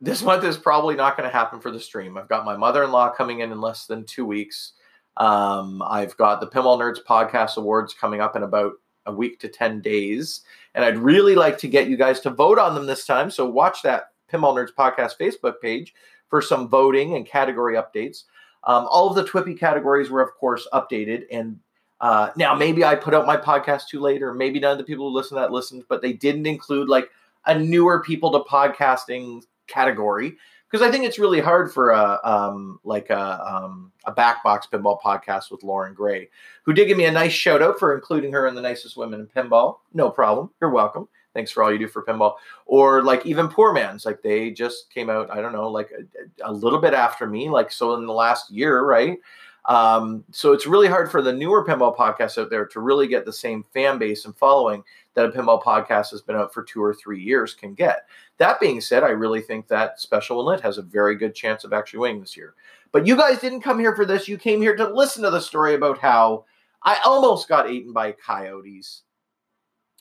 This 0.00 0.20
month 0.20 0.42
is 0.42 0.56
probably 0.56 0.96
not 0.96 1.16
going 1.16 1.28
to 1.28 1.32
happen 1.32 1.60
for 1.60 1.70
the 1.70 1.78
stream. 1.78 2.18
I've 2.18 2.28
got 2.28 2.44
my 2.44 2.56
mother 2.56 2.82
in 2.82 2.90
law 2.90 3.08
coming 3.08 3.38
in 3.38 3.52
in 3.52 3.60
less 3.60 3.86
than 3.86 4.04
two 4.04 4.26
weeks. 4.26 4.72
Um, 5.16 5.80
I've 5.80 6.16
got 6.16 6.40
the 6.40 6.48
Pinball 6.48 6.76
Nerds 6.76 6.98
podcast 7.08 7.56
awards 7.56 7.94
coming 7.94 8.20
up 8.20 8.34
in 8.34 8.42
about 8.42 8.72
a 9.06 9.12
week 9.12 9.38
to 9.40 9.48
10 9.48 9.80
days. 9.80 10.40
And 10.74 10.84
I'd 10.84 10.98
really 10.98 11.36
like 11.36 11.56
to 11.58 11.68
get 11.68 11.88
you 11.88 11.96
guys 11.96 12.18
to 12.20 12.30
vote 12.30 12.58
on 12.58 12.74
them 12.74 12.86
this 12.86 13.06
time. 13.06 13.30
So 13.30 13.48
watch 13.48 13.82
that 13.82 14.06
Pinball 14.32 14.56
Nerds 14.56 14.74
Podcast 14.76 15.12
Facebook 15.20 15.60
page 15.62 15.94
for 16.26 16.42
some 16.42 16.68
voting 16.68 17.14
and 17.14 17.24
category 17.24 17.76
updates. 17.76 18.24
Um, 18.64 18.88
all 18.90 19.08
of 19.08 19.14
the 19.14 19.24
Twippy 19.24 19.54
categories 19.54 20.10
were, 20.10 20.20
of 20.20 20.34
course, 20.34 20.66
updated. 20.72 21.26
And 21.30 21.60
uh, 22.00 22.30
now 22.34 22.56
maybe 22.56 22.82
I 22.82 22.96
put 22.96 23.14
out 23.14 23.24
my 23.24 23.36
podcast 23.36 23.86
too 23.88 24.00
late, 24.00 24.20
or 24.20 24.34
maybe 24.34 24.58
none 24.58 24.72
of 24.72 24.78
the 24.78 24.84
people 24.84 25.08
who 25.08 25.14
listen 25.14 25.36
to 25.36 25.42
that 25.42 25.52
listened, 25.52 25.84
but 25.88 26.02
they 26.02 26.12
didn't 26.12 26.46
include 26.46 26.88
like 26.88 27.08
a 27.46 27.58
newer 27.58 28.02
people 28.02 28.30
to 28.32 28.48
podcasting 28.50 29.42
category 29.66 30.36
because 30.70 30.86
I 30.86 30.90
think 30.90 31.04
it's 31.04 31.18
really 31.18 31.40
hard 31.40 31.72
for 31.72 31.90
a 31.90 32.20
um, 32.22 32.78
like 32.84 33.10
a 33.10 33.44
um, 33.44 33.92
a 34.04 34.12
backbox 34.12 34.62
pinball 34.72 35.00
podcast 35.00 35.50
with 35.50 35.62
Lauren 35.62 35.94
Gray, 35.94 36.28
who 36.62 36.72
did 36.72 36.86
give 36.86 36.96
me 36.98 37.06
a 37.06 37.12
nice 37.12 37.32
shout 37.32 37.62
out 37.62 37.78
for 37.78 37.94
including 37.94 38.32
her 38.32 38.46
in 38.46 38.54
the 38.54 38.60
nicest 38.60 38.96
women 38.96 39.20
in 39.20 39.26
pinball. 39.26 39.78
No 39.94 40.10
problem, 40.10 40.50
you're 40.60 40.70
welcome. 40.70 41.08
Thanks 41.34 41.50
for 41.50 41.62
all 41.62 41.72
you 41.72 41.78
do 41.78 41.88
for 41.88 42.02
pinball. 42.02 42.36
Or 42.66 43.02
like 43.02 43.24
even 43.24 43.48
Poor 43.48 43.72
Man's, 43.72 44.04
like 44.04 44.22
they 44.22 44.50
just 44.50 44.90
came 44.92 45.10
out. 45.10 45.30
I 45.30 45.40
don't 45.40 45.52
know, 45.52 45.68
like 45.68 45.90
a, 45.92 46.50
a 46.50 46.52
little 46.52 46.80
bit 46.80 46.94
after 46.94 47.26
me, 47.26 47.48
like 47.48 47.72
so 47.72 47.94
in 47.94 48.06
the 48.06 48.12
last 48.12 48.50
year, 48.50 48.84
right? 48.84 49.18
Um, 49.66 50.24
so 50.30 50.52
it's 50.52 50.66
really 50.66 50.88
hard 50.88 51.10
for 51.10 51.22
the 51.22 51.32
newer 51.32 51.64
pinball 51.64 51.96
podcasts 51.96 52.38
out 52.38 52.50
there 52.50 52.66
to 52.66 52.80
really 52.80 53.06
get 53.06 53.24
the 53.24 53.32
same 53.32 53.64
fan 53.74 53.98
base 53.98 54.24
and 54.24 54.36
following 54.36 54.82
that 55.14 55.26
a 55.26 55.30
pinball 55.30 55.62
podcast 55.62 56.10
has 56.10 56.22
been 56.22 56.36
out 56.36 56.52
for 56.54 56.62
two 56.62 56.82
or 56.82 56.94
three 56.94 57.22
years 57.22 57.54
can 57.54 57.74
get. 57.74 58.06
That 58.38 58.60
being 58.60 58.80
said, 58.80 59.02
I 59.02 59.10
really 59.10 59.42
think 59.42 59.68
that 59.68 60.00
Special 60.00 60.38
When 60.38 60.46
Lit 60.46 60.60
has 60.62 60.78
a 60.78 60.82
very 60.82 61.14
good 61.14 61.34
chance 61.34 61.64
of 61.64 61.72
actually 61.72 62.00
winning 62.00 62.20
this 62.20 62.36
year. 62.36 62.54
But 62.92 63.06
you 63.06 63.16
guys 63.16 63.38
didn't 63.38 63.60
come 63.60 63.78
here 63.78 63.94
for 63.94 64.04
this. 64.04 64.28
You 64.28 64.38
came 64.38 64.60
here 64.62 64.76
to 64.76 64.88
listen 64.88 65.22
to 65.24 65.30
the 65.30 65.40
story 65.40 65.74
about 65.74 65.98
how 65.98 66.44
I 66.82 66.98
almost 67.04 67.48
got 67.48 67.70
eaten 67.70 67.92
by 67.92 68.12
coyotes. 68.12 69.02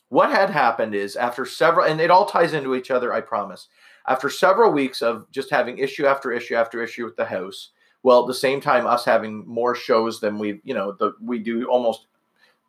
What 0.07 0.31
had 0.31 0.49
happened 0.49 0.95
is 0.95 1.15
after 1.15 1.45
several, 1.45 1.85
and 1.85 2.01
it 2.01 2.09
all 2.09 2.25
ties 2.25 2.53
into 2.53 2.75
each 2.75 2.89
other, 2.89 3.13
I 3.13 3.21
promise. 3.21 3.67
After 4.07 4.29
several 4.29 4.71
weeks 4.71 5.03
of 5.03 5.29
just 5.31 5.51
having 5.51 5.77
issue 5.77 6.07
after 6.07 6.31
issue 6.31 6.55
after 6.55 6.81
issue 6.81 7.05
with 7.05 7.15
the 7.15 7.25
house, 7.25 7.71
well, 8.03 8.21
at 8.21 8.27
the 8.27 8.33
same 8.33 8.61
time, 8.61 8.87
us 8.87 9.05
having 9.05 9.45
more 9.47 9.75
shows 9.75 10.19
than 10.19 10.39
we, 10.39 10.61
you 10.63 10.73
know, 10.73 10.93
the 10.93 11.13
we 11.21 11.39
do 11.39 11.67
almost 11.67 12.07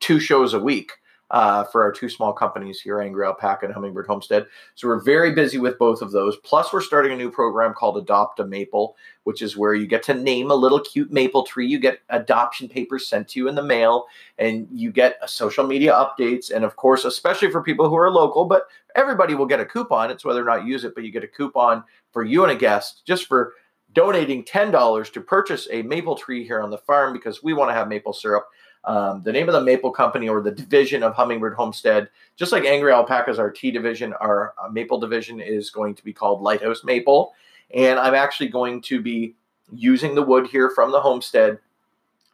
two 0.00 0.18
shows 0.18 0.54
a 0.54 0.58
week 0.58 0.92
uh, 1.30 1.62
for 1.64 1.82
our 1.82 1.92
two 1.92 2.08
small 2.08 2.32
companies 2.32 2.80
here, 2.80 3.00
Angry 3.00 3.24
Alpaca 3.24 3.64
and 3.64 3.72
Hummingbird 3.72 4.06
Homestead. 4.06 4.46
So 4.74 4.88
we're 4.88 5.00
very 5.00 5.32
busy 5.32 5.58
with 5.58 5.78
both 5.78 6.02
of 6.02 6.10
those. 6.10 6.36
Plus, 6.38 6.72
we're 6.72 6.80
starting 6.80 7.12
a 7.12 7.16
new 7.16 7.30
program 7.30 7.72
called 7.72 7.96
Adopt 7.98 8.40
a 8.40 8.44
Maple, 8.44 8.96
which 9.24 9.40
is 9.40 9.56
where 9.56 9.74
you 9.74 9.86
get 9.86 10.02
to 10.04 10.14
name 10.14 10.50
a 10.50 10.54
little 10.54 10.80
cute 10.80 11.12
maple 11.12 11.44
tree. 11.44 11.68
You 11.68 11.78
get 11.78 12.00
adoption 12.08 12.68
papers 12.68 13.06
sent 13.06 13.28
to 13.28 13.38
you 13.38 13.48
in 13.48 13.54
the 13.54 13.62
mail, 13.62 14.06
and 14.38 14.66
you 14.72 14.90
get 14.90 15.18
social 15.30 15.64
media 15.64 15.92
updates. 15.92 16.50
And 16.50 16.64
of 16.64 16.74
course, 16.74 17.04
especially 17.04 17.50
for 17.52 17.62
people 17.62 17.88
who 17.88 17.96
are 17.96 18.10
local, 18.10 18.44
but 18.44 18.66
everybody 18.96 19.34
will 19.34 19.46
get 19.46 19.60
a 19.60 19.66
coupon. 19.66 20.10
It's 20.10 20.24
whether 20.24 20.42
or 20.42 20.46
not 20.46 20.64
you 20.64 20.72
use 20.72 20.84
it, 20.84 20.96
but 20.96 21.04
you 21.04 21.12
get 21.12 21.24
a 21.24 21.28
coupon 21.28 21.84
for 22.12 22.24
you 22.24 22.42
and 22.42 22.50
a 22.50 22.56
guest 22.56 23.02
just 23.06 23.26
for 23.26 23.54
donating 23.94 24.44
$10 24.44 25.12
to 25.12 25.20
purchase 25.20 25.68
a 25.70 25.82
maple 25.82 26.14
tree 26.14 26.44
here 26.44 26.60
on 26.60 26.70
the 26.70 26.78
farm 26.78 27.12
because 27.12 27.42
we 27.42 27.54
want 27.54 27.70
to 27.70 27.74
have 27.74 27.88
maple 27.88 28.12
syrup. 28.12 28.46
Um, 28.84 29.22
the 29.22 29.32
name 29.32 29.48
of 29.48 29.52
the 29.52 29.60
maple 29.60 29.90
company 29.90 30.28
or 30.28 30.40
the 30.40 30.50
division 30.50 31.02
of 31.02 31.14
Hummingbird 31.14 31.54
Homestead, 31.54 32.08
just 32.36 32.52
like 32.52 32.64
Angry 32.64 32.92
Alpaca's 32.92 33.38
our 33.38 33.50
tea 33.50 33.70
division, 33.70 34.14
our 34.14 34.54
uh, 34.62 34.68
maple 34.68 34.98
division 34.98 35.40
is 35.40 35.70
going 35.70 35.94
to 35.94 36.04
be 36.04 36.12
called 36.12 36.40
Lighthouse 36.40 36.82
Maple. 36.82 37.32
And 37.74 37.98
I'm 37.98 38.14
actually 38.14 38.48
going 38.48 38.80
to 38.82 39.02
be 39.02 39.34
using 39.72 40.14
the 40.14 40.22
wood 40.22 40.46
here 40.46 40.70
from 40.70 40.92
the 40.92 41.00
homestead 41.00 41.58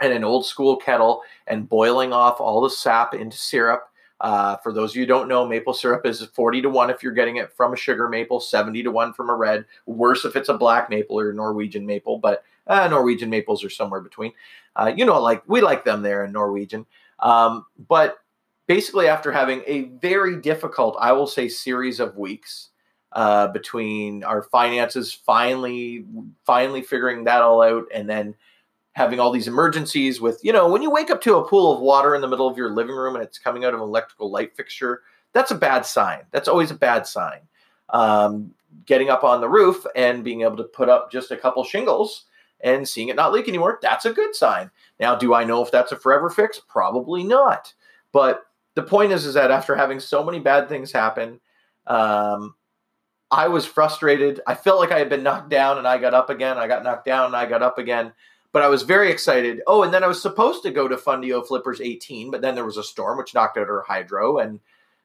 and 0.01 0.13
an 0.13 0.25
old 0.25 0.47
school 0.47 0.77
kettle 0.77 1.23
and 1.47 1.69
boiling 1.69 2.13
off 2.13 2.41
all 2.41 2.61
the 2.61 2.71
sap 2.71 3.15
into 3.15 3.37
syrup 3.37 3.91
uh, 4.21 4.57
for 4.57 4.73
those 4.73 4.91
of 4.93 4.97
you 4.97 5.03
who 5.03 5.07
don't 5.07 5.29
know, 5.29 5.47
maple 5.47 5.75
syrup 5.75 6.07
is 6.07 6.23
40 6.23 6.63
to 6.63 6.71
1 6.71 6.91
if 6.91 7.03
you're 7.03 7.13
getting 7.13 7.37
it 7.37 7.53
from 7.53 7.73
a 7.73 7.77
sugar 7.77 8.09
maple, 8.09 8.41
70 8.41 8.83
to 8.85 8.91
1 8.91 9.13
from 9.13 9.29
a 9.29 9.35
red. 9.35 9.67
Worse 9.85 10.25
if 10.25 10.37
it's 10.37 10.49
a 10.49 10.57
black 10.57 10.89
maple 10.89 11.19
or 11.19 11.33
Norwegian 11.33 11.85
maple, 11.85 12.19
but 12.19 12.43
uh, 12.67 12.89
Norwegian 12.89 13.31
maples 13.31 13.63
are 13.63 13.71
somewhere 13.71 14.01
between. 14.01 14.33
Uh, 14.75 14.93
you 14.95 15.05
know, 15.05 15.21
like 15.21 15.43
we 15.47 15.61
like 15.61 15.85
them 15.85 16.03
there 16.03 16.25
in 16.25 16.33
Norwegian. 16.33 16.87
Um, 17.21 17.67
but 17.89 18.19
basically, 18.67 19.07
after 19.07 19.33
having 19.33 19.63
a 19.67 19.83
very 20.01 20.41
difficult, 20.41 20.97
I 20.99 21.13
will 21.13 21.27
say, 21.27 21.49
series 21.49 22.01
of 22.01 22.17
weeks 22.17 22.71
uh, 23.13 23.49
between 23.49 24.25
our 24.25 24.43
finances 24.43 25.13
finally, 25.13 26.05
finally 26.45 26.83
figuring 26.83 27.25
that 27.25 27.43
all 27.43 27.63
out, 27.63 27.87
and 27.95 28.09
then 28.09 28.35
having 28.97 29.21
all 29.21 29.31
these 29.31 29.47
emergencies 29.47 30.23
with, 30.23 30.41
you 30.43 30.51
know, 30.51 30.67
when 30.67 30.81
you 30.81 30.91
wake 30.91 31.11
up 31.11 31.21
to 31.21 31.37
a 31.37 31.47
pool 31.47 31.71
of 31.71 31.81
water 31.81 32.15
in 32.15 32.23
the 32.23 32.27
middle 32.27 32.49
of 32.49 32.57
your 32.57 32.71
living 32.71 32.97
room 32.97 33.15
and 33.15 33.23
it's 33.23 33.39
coming 33.39 33.63
out 33.63 33.75
of 33.75 33.81
an 33.81 33.87
electrical 33.87 34.31
light 34.31 34.57
fixture, 34.57 35.03
that's 35.35 35.51
a 35.51 35.55
bad 35.55 35.85
sign. 35.85 36.21
That's 36.31 36.49
always 36.49 36.71
a 36.71 36.75
bad 36.75 37.07
sign. 37.07 37.41
Um, 37.91 38.55
getting 38.87 39.11
up 39.11 39.23
on 39.23 39.43
the 39.43 39.51
roof 39.51 39.85
and 39.95 40.25
being 40.25 40.41
able 40.41 40.57
to 40.57 40.65
put 40.65 40.89
up 40.89 41.13
just 41.13 41.31
a 41.31 41.37
couple 41.37 41.63
shingles 41.63 42.25
and 42.63 42.89
seeing 42.89 43.09
it 43.09 43.17
not 43.17 43.35
leak 43.35 43.49
anymore, 43.49 43.79
that's 43.83 44.07
a 44.07 44.15
good 44.15 44.35
sign. 44.35 44.71
Now, 44.99 45.15
do 45.15 45.35
I 45.35 45.45
know 45.45 45.63
if 45.63 45.71
that's 45.71 45.93
a 45.93 45.97
forever 45.97 46.31
fix? 46.31 46.59
Probably 46.67 47.23
not. 47.23 47.75
But 48.13 48.47
the 48.77 48.83
point 48.83 49.13
is, 49.13 49.27
is 49.27 49.35
that 49.35 49.51
after 49.51 49.77
having 49.77 50.01
so 50.01 50.25
many 50.25 50.41
bad 50.41 50.71
things 50.71 50.91
happen, 50.91 51.39
um, 51.87 52.55
I 53.31 53.49
was 53.49 53.67
frustrated. 53.67 54.41
I 54.47 54.55
felt 54.55 54.81
like 54.81 54.91
I 54.91 54.99
had 54.99 55.11
been 55.11 55.23
knocked 55.23 55.51
down 55.51 55.77
and 55.77 55.87
I 55.87 55.99
got 55.99 56.15
up 56.15 56.31
again. 56.31 56.57
I 56.57 56.67
got 56.67 56.83
knocked 56.83 57.05
down 57.05 57.27
and 57.27 57.37
I 57.37 57.45
got 57.45 57.63
up 57.63 57.77
again 57.77 58.15
but 58.57 58.63
I 58.63 58.69
was 58.69 58.85
very 58.85 59.11
excited. 59.11 59.61
Oh, 59.67 59.83
and 59.83 59.93
then 59.93 60.03
I 60.03 60.07
was 60.07 60.23
supposed 60.23 60.63
to 60.63 60.71
go 60.71 60.89
to 60.89 60.97
Fundio 60.97 61.47
Flippers 61.47 61.79
18, 61.79 62.31
but 62.31 62.41
then 62.41 62.55
there 62.55 62.65
was 62.65 62.79
a 62.79 62.83
storm 62.83 63.19
which 63.19 63.35
knocked 63.35 63.59
out 63.59 63.69
our 63.69 63.85
hydro, 63.87 64.39
and 64.39 64.61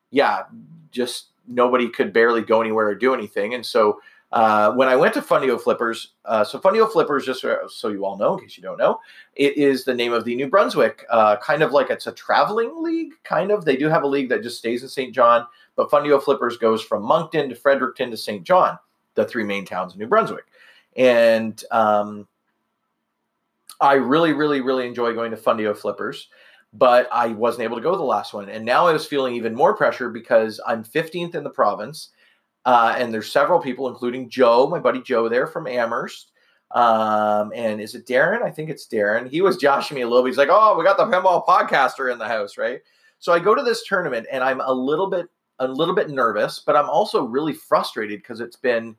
yeah, 0.10 0.44
just 0.90 1.26
nobody 1.50 1.90
could 1.90 2.14
barely 2.14 2.44
go 2.44 2.62
anywhere 2.62 2.88
or 2.88 2.96
do 2.96 3.14
anything. 3.14 3.54
And 3.54 3.66
so 3.66 4.00
Uh, 4.32 4.72
when 4.74 4.88
I 4.88 4.96
went 4.96 5.14
to 5.16 5.22
Fundio 5.22 5.60
Flippers, 5.60 6.14
uh, 6.24 6.44
so 6.46 6.58
Fundio 6.58 6.90
Flippers, 6.90 7.26
just 7.26 7.42
so, 7.42 7.90
you 7.90 8.06
all 8.06 8.18
know, 8.18 8.36
in 8.36 8.40
case 8.40 8.56
you 8.56 8.64
don't 8.64 8.78
know, 8.78 9.00
it 9.36 9.58
is 9.58 9.84
the 9.84 9.94
name 9.94 10.14
of 10.14 10.24
the 10.24 10.36
New 10.36 10.48
Brunswick, 10.48 11.06
uh, 11.10 11.36
kind 11.38 11.62
of 11.62 11.74
like 11.74 11.90
it's 11.90 12.08
a 12.08 12.14
traveling 12.14 12.82
league, 12.82 13.12
kind 13.26 13.52
of. 13.52 13.66
They 13.66 13.76
do 13.76 13.90
have 13.90 14.04
a 14.04 14.08
league 14.08 14.30
that 14.30 14.42
just 14.42 14.58
stays 14.58 14.84
in 14.84 14.90
St. 14.90 15.14
John, 15.14 15.46
but 15.76 15.92
Fundio 15.92 16.22
Flippers 16.22 16.58
goes 16.58 16.82
from 16.82 17.04
Moncton 17.04 17.50
to 17.50 17.56
Fredericton 17.56 18.10
to 18.12 18.16
St. 18.18 18.44
John, 18.44 18.80
the 19.16 19.26
three 19.26 19.44
main 19.44 19.66
towns 19.66 19.94
of 19.94 20.00
New 20.00 20.08
Brunswick. 20.08 20.46
And 20.96 21.62
um, 21.72 22.26
I 23.82 23.94
really, 23.94 24.34
really, 24.34 24.62
really 24.62 24.88
enjoy 24.88 25.14
going 25.14 25.32
to 25.32 25.38
Fundio 25.38 25.76
Flippers, 25.76 26.30
but 26.72 27.10
I 27.12 27.30
wasn't 27.30 27.64
able 27.64 27.78
to 27.78 27.82
go 27.82 27.92
to 27.92 27.98
the 27.98 28.04
last 28.04 28.34
one. 28.34 28.48
And 28.48 28.64
now 28.64 28.88
I 28.88 28.94
was 28.94 29.06
feeling 29.06 29.34
even 29.36 29.56
more 29.56 29.76
pressure 29.76 30.10
because 30.10 30.62
I'm 30.66 30.84
15th 30.84 31.36
in 31.36 31.44
the 31.44 31.50
province. 31.50 32.10
Uh, 32.64 32.96
and 32.98 33.12
there's 33.12 33.32
several 33.32 33.60
people, 33.60 33.88
including 33.88 34.30
Joe, 34.30 34.68
my 34.68 34.80
buddy 34.80 35.02
Joe 35.02 35.28
there 35.28 35.48
from 35.48 35.66
Amherst. 35.66 36.32
Um, 36.70 37.52
and 37.56 37.82
is 37.82 37.96
it 37.96 38.08
Darren? 38.08 38.44
I 38.44 38.52
think 38.52 38.70
it's 38.70 38.88
Darren. 38.88 39.28
He 39.30 39.42
was 39.42 39.58
joshing 39.58 39.96
me 39.96 40.02
a 40.02 40.08
little 40.08 40.24
bit. 40.24 40.30
He's 40.30 40.38
like, 40.38 40.50
oh, 40.52 40.78
we 40.78 40.86
got 40.86 40.98
the 40.98 41.06
pinball 41.06 41.46
podcaster 41.46 42.12
in 42.12 42.20
the 42.20 42.28
house, 42.28 42.58
right? 42.58 42.80
So 43.20 43.34
I 43.34 43.40
go 43.40 43.56
to 43.56 43.64
this 43.64 43.86
tournament 43.86 44.28
and 44.32 44.44
I'm 44.44 44.62
a 44.62 44.72
little 44.72 45.10
bit 45.10 45.28
a 45.60 45.68
little 45.68 45.94
bit 45.94 46.10
nervous, 46.10 46.60
but 46.66 46.76
I'm 46.76 46.90
also 46.90 47.24
really 47.24 47.54
frustrated 47.54 48.20
because 48.20 48.40
it's 48.40 48.56
been 48.56 48.96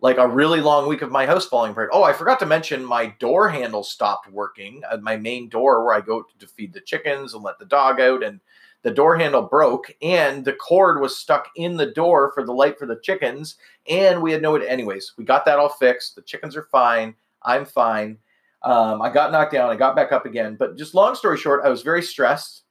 like 0.00 0.18
a 0.18 0.28
really 0.28 0.60
long 0.60 0.88
week 0.88 1.02
of 1.02 1.10
my 1.10 1.26
house 1.26 1.46
falling 1.46 1.72
apart. 1.72 1.90
Oh, 1.92 2.02
I 2.02 2.12
forgot 2.12 2.38
to 2.40 2.46
mention 2.46 2.84
my 2.84 3.06
door 3.18 3.48
handle 3.48 3.82
stopped 3.82 4.30
working. 4.30 4.82
Uh, 4.90 4.98
my 4.98 5.16
main 5.16 5.48
door 5.48 5.84
where 5.84 5.94
I 5.94 6.00
go 6.00 6.24
to 6.38 6.46
feed 6.46 6.72
the 6.72 6.80
chickens 6.80 7.34
and 7.34 7.42
let 7.42 7.58
the 7.58 7.64
dog 7.64 8.00
out, 8.00 8.22
and 8.22 8.40
the 8.82 8.90
door 8.90 9.16
handle 9.16 9.42
broke, 9.42 9.92
and 10.02 10.44
the 10.44 10.52
cord 10.52 11.00
was 11.00 11.16
stuck 11.16 11.48
in 11.56 11.76
the 11.76 11.90
door 11.92 12.30
for 12.34 12.44
the 12.44 12.52
light 12.52 12.78
for 12.78 12.86
the 12.86 13.00
chickens, 13.02 13.56
and 13.88 14.22
we 14.22 14.32
had 14.32 14.42
no. 14.42 14.56
Anyways, 14.56 15.14
we 15.16 15.24
got 15.24 15.44
that 15.46 15.58
all 15.58 15.70
fixed. 15.70 16.14
The 16.14 16.22
chickens 16.22 16.56
are 16.56 16.68
fine. 16.70 17.14
I'm 17.42 17.64
fine. 17.64 18.18
Um, 18.62 19.00
I 19.00 19.10
got 19.10 19.32
knocked 19.32 19.52
down. 19.52 19.70
I 19.70 19.76
got 19.76 19.96
back 19.96 20.12
up 20.12 20.26
again. 20.26 20.56
But 20.56 20.76
just 20.76 20.94
long 20.94 21.14
story 21.14 21.38
short, 21.38 21.64
I 21.64 21.68
was 21.68 21.82
very 21.82 22.02
stressed 22.02 22.64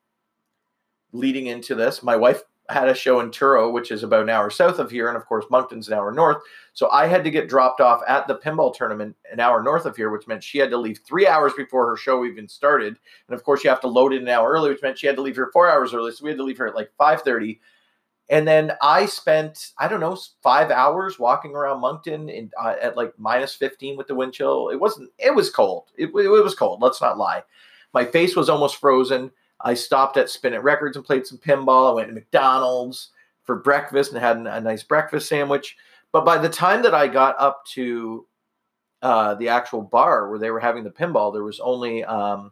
leading 1.11 1.47
into 1.47 1.73
this. 1.75 2.03
My 2.03 2.15
wife 2.15 2.43
had 2.69 2.89
a 2.89 2.95
show 2.95 3.19
in 3.19 3.31
Truro, 3.31 3.69
which 3.69 3.91
is 3.91 4.01
about 4.01 4.23
an 4.23 4.29
hour 4.29 4.49
south 4.49 4.79
of 4.79 4.89
here, 4.89 5.07
and 5.07 5.15
of 5.15 5.25
course 5.25 5.45
Moncton's 5.51 5.87
an 5.87 5.93
hour 5.93 6.11
north. 6.11 6.37
So 6.73 6.89
I 6.89 7.05
had 7.05 7.23
to 7.23 7.29
get 7.29 7.47
dropped 7.47 7.79
off 7.79 8.01
at 8.07 8.27
the 8.27 8.37
pinball 8.37 8.73
tournament 8.73 9.15
an 9.31 9.39
hour 9.39 9.61
north 9.61 9.85
of 9.85 9.95
here, 9.95 10.09
which 10.09 10.27
meant 10.27 10.43
she 10.43 10.57
had 10.57 10.71
to 10.71 10.77
leave 10.77 10.99
three 11.05 11.27
hours 11.27 11.53
before 11.53 11.87
her 11.87 11.95
show 11.95 12.25
even 12.25 12.47
started. 12.47 12.97
And 13.27 13.35
of 13.35 13.43
course, 13.43 13.63
you 13.63 13.69
have 13.69 13.81
to 13.81 13.87
load 13.87 14.13
it 14.13 14.21
an 14.21 14.29
hour 14.29 14.49
early, 14.49 14.69
which 14.69 14.81
meant 14.81 14.97
she 14.97 15.07
had 15.07 15.15
to 15.15 15.21
leave 15.21 15.35
here 15.35 15.51
four 15.53 15.69
hours 15.69 15.93
early. 15.93 16.11
So 16.11 16.23
we 16.23 16.31
had 16.31 16.37
to 16.37 16.43
leave 16.43 16.57
her 16.57 16.67
at 16.67 16.75
like 16.75 16.91
five 16.97 17.21
thirty. 17.21 17.61
And 18.27 18.47
then 18.47 18.71
I 18.81 19.05
spent 19.05 19.73
I 19.77 19.87
don't 19.87 19.99
know 19.99 20.17
five 20.41 20.71
hours 20.71 21.19
walking 21.19 21.55
around 21.55 21.81
Moncton 21.81 22.29
in, 22.29 22.49
uh, 22.59 22.73
at 22.81 22.97
like 22.97 23.13
minus 23.19 23.53
fifteen 23.53 23.95
with 23.95 24.07
the 24.07 24.15
wind 24.15 24.33
chill. 24.33 24.69
It 24.69 24.79
wasn't. 24.79 25.11
It 25.19 25.35
was 25.35 25.51
cold. 25.51 25.91
It, 25.95 26.07
it 26.07 26.43
was 26.43 26.55
cold. 26.55 26.81
Let's 26.81 27.01
not 27.01 27.19
lie. 27.19 27.43
My 27.93 28.05
face 28.05 28.35
was 28.35 28.49
almost 28.49 28.77
frozen. 28.77 29.29
I 29.65 29.73
stopped 29.73 30.15
at 30.17 30.29
Spin 30.29 30.53
It 30.53 30.61
Records 30.61 30.95
and 30.95 31.03
played 31.03 31.25
some 31.25 31.39
pinball. 31.39 31.89
I 31.89 31.93
went 31.93 32.07
to 32.07 32.13
McDonald's 32.13 33.09
for 33.43 33.55
breakfast 33.55 34.11
and 34.11 34.21
had 34.21 34.37
a 34.37 34.61
nice 34.61 34.83
breakfast 34.83 35.27
sandwich. 35.27 35.75
But 36.11 36.23
by 36.23 36.37
the 36.37 36.47
time 36.47 36.83
that 36.83 36.93
I 36.93 37.07
got 37.07 37.35
up 37.39 37.65
to 37.73 38.27
uh, 39.01 39.33
the 39.35 39.49
actual 39.49 39.81
bar 39.81 40.29
where 40.29 40.37
they 40.37 40.51
were 40.51 40.59
having 40.59 40.83
the 40.83 40.91
pinball, 40.91 41.33
there 41.33 41.43
was 41.43 41.59
only 41.59 42.03
um, 42.05 42.51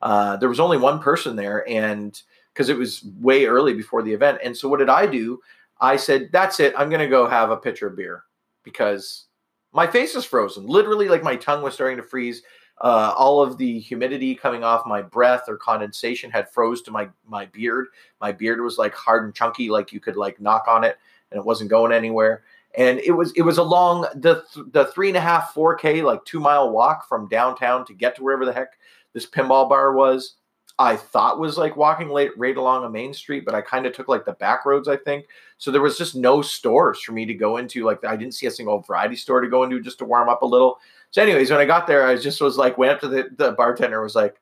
uh, 0.00 0.36
there 0.38 0.48
was 0.48 0.58
only 0.58 0.78
one 0.78 1.00
person 1.00 1.36
there, 1.36 1.68
and 1.68 2.20
because 2.52 2.70
it 2.70 2.78
was 2.78 3.04
way 3.20 3.44
early 3.44 3.74
before 3.74 4.02
the 4.02 4.12
event. 4.12 4.38
And 4.42 4.56
so 4.56 4.68
what 4.68 4.78
did 4.78 4.88
I 4.88 5.06
do? 5.06 5.40
I 5.80 5.96
said, 5.96 6.30
"That's 6.32 6.60
it. 6.60 6.74
I'm 6.76 6.88
going 6.88 7.00
to 7.00 7.08
go 7.08 7.28
have 7.28 7.50
a 7.50 7.56
pitcher 7.58 7.88
of 7.88 7.96
beer 7.96 8.24
because 8.62 9.26
my 9.72 9.86
face 9.86 10.14
is 10.14 10.24
frozen. 10.24 10.66
Literally, 10.66 11.08
like 11.08 11.22
my 11.22 11.36
tongue 11.36 11.62
was 11.62 11.74
starting 11.74 11.98
to 11.98 12.02
freeze. 12.02 12.42
Uh, 12.80 13.12
all 13.16 13.42
of 13.42 13.58
the 13.58 13.80
humidity 13.80 14.34
coming 14.34 14.62
off 14.62 14.86
my 14.86 15.02
breath 15.02 15.44
or 15.48 15.56
condensation 15.56 16.30
had 16.30 16.48
froze 16.48 16.80
to 16.82 16.90
my 16.90 17.08
my 17.26 17.46
beard. 17.46 17.88
My 18.20 18.30
beard 18.30 18.60
was 18.60 18.78
like 18.78 18.94
hard 18.94 19.24
and 19.24 19.34
chunky, 19.34 19.68
like 19.68 19.92
you 19.92 20.00
could 20.00 20.16
like 20.16 20.40
knock 20.40 20.66
on 20.68 20.84
it, 20.84 20.96
and 21.30 21.38
it 21.38 21.44
wasn't 21.44 21.70
going 21.70 21.92
anywhere. 21.92 22.44
And 22.76 23.00
it 23.00 23.12
was 23.12 23.32
it 23.32 23.42
was 23.42 23.58
along 23.58 24.02
long 24.02 24.20
the 24.20 24.44
the 24.72 24.86
three 24.86 25.08
and 25.08 25.16
a 25.16 25.20
half 25.20 25.52
four 25.54 25.74
k 25.74 26.02
like 26.02 26.24
two 26.24 26.38
mile 26.38 26.70
walk 26.70 27.08
from 27.08 27.28
downtown 27.28 27.84
to 27.86 27.94
get 27.94 28.14
to 28.16 28.22
wherever 28.22 28.44
the 28.44 28.52
heck 28.52 28.78
this 29.12 29.26
pinball 29.26 29.68
bar 29.68 29.94
was. 29.94 30.36
I 30.80 30.94
thought 30.94 31.40
was 31.40 31.58
like 31.58 31.76
walking 31.76 32.08
late, 32.08 32.30
right 32.38 32.56
along 32.56 32.84
a 32.84 32.90
main 32.90 33.12
street, 33.12 33.44
but 33.44 33.54
I 33.54 33.62
kind 33.62 33.84
of 33.84 33.92
took 33.92 34.06
like 34.06 34.24
the 34.24 34.34
back 34.34 34.64
roads, 34.64 34.86
I 34.86 34.96
think. 34.96 35.26
So 35.56 35.72
there 35.72 35.82
was 35.82 35.98
just 35.98 36.14
no 36.14 36.40
stores 36.40 37.00
for 37.00 37.10
me 37.10 37.26
to 37.26 37.34
go 37.34 37.56
into. 37.56 37.84
Like 37.84 38.04
I 38.04 38.14
didn't 38.14 38.34
see 38.34 38.46
a 38.46 38.50
single 38.50 38.80
variety 38.80 39.16
store 39.16 39.40
to 39.40 39.48
go 39.48 39.64
into 39.64 39.80
just 39.80 39.98
to 39.98 40.04
warm 40.04 40.28
up 40.28 40.42
a 40.42 40.46
little. 40.46 40.78
So, 41.10 41.22
anyways, 41.22 41.50
when 41.50 41.60
I 41.60 41.64
got 41.64 41.86
there, 41.86 42.06
I 42.06 42.16
just 42.16 42.40
was 42.40 42.56
like, 42.58 42.76
went 42.76 42.92
up 42.92 43.00
to 43.00 43.08
the, 43.08 43.28
the 43.36 43.52
bartender, 43.52 44.02
was 44.02 44.14
like, 44.14 44.40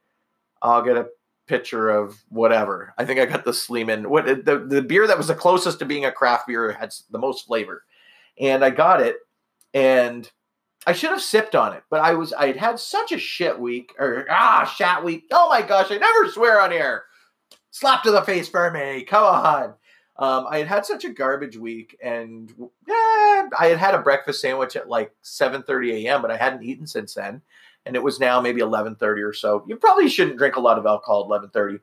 I'll 0.62 0.82
get 0.82 0.96
a 0.96 1.08
pitcher 1.46 1.90
of 1.90 2.22
whatever. 2.28 2.92
I 2.98 3.04
think 3.04 3.20
I 3.20 3.26
got 3.26 3.44
the 3.44 3.52
Sleeman. 3.52 4.10
What 4.10 4.26
the, 4.26 4.64
the 4.66 4.82
beer 4.82 5.06
that 5.06 5.18
was 5.18 5.28
the 5.28 5.34
closest 5.34 5.78
to 5.78 5.84
being 5.84 6.04
a 6.04 6.12
craft 6.12 6.48
beer 6.48 6.72
had 6.72 6.92
the 7.10 7.18
most 7.18 7.46
flavor. 7.46 7.84
And 8.40 8.64
I 8.64 8.70
got 8.70 9.00
it, 9.00 9.16
and 9.72 10.30
I 10.86 10.92
should 10.92 11.10
have 11.10 11.22
sipped 11.22 11.54
on 11.54 11.72
it, 11.72 11.82
but 11.90 12.00
I 12.00 12.14
was 12.14 12.32
I 12.32 12.48
had 12.48 12.56
had 12.56 12.78
such 12.78 13.12
a 13.12 13.18
shit 13.18 13.58
week 13.58 13.92
or 13.98 14.26
ah 14.30 14.64
shat 14.64 15.02
week. 15.02 15.24
Oh 15.32 15.48
my 15.48 15.62
gosh, 15.62 15.90
I 15.90 15.96
never 15.96 16.30
swear 16.30 16.60
on 16.60 16.72
air. 16.72 17.04
Slap 17.70 18.02
to 18.04 18.10
the 18.10 18.22
face 18.22 18.48
for 18.48 18.70
me. 18.70 19.02
Come 19.02 19.24
on. 19.24 19.74
Um, 20.18 20.46
I 20.48 20.58
had 20.58 20.66
had 20.66 20.86
such 20.86 21.04
a 21.04 21.10
garbage 21.10 21.58
week, 21.58 21.98
and 22.02 22.52
yeah, 22.88 23.48
I 23.58 23.66
had 23.66 23.78
had 23.78 23.94
a 23.94 24.00
breakfast 24.00 24.40
sandwich 24.40 24.74
at 24.74 24.88
like 24.88 25.12
7:30 25.22 26.06
a.m., 26.06 26.22
but 26.22 26.30
I 26.30 26.36
hadn't 26.36 26.62
eaten 26.62 26.86
since 26.86 27.14
then, 27.14 27.42
and 27.84 27.94
it 27.94 28.02
was 28.02 28.18
now 28.18 28.40
maybe 28.40 28.62
11:30 28.62 29.22
or 29.22 29.34
so. 29.34 29.62
You 29.68 29.76
probably 29.76 30.08
shouldn't 30.08 30.38
drink 30.38 30.56
a 30.56 30.60
lot 30.60 30.78
of 30.78 30.86
alcohol 30.86 31.22
at 31.22 31.42
11:30. 31.42 31.80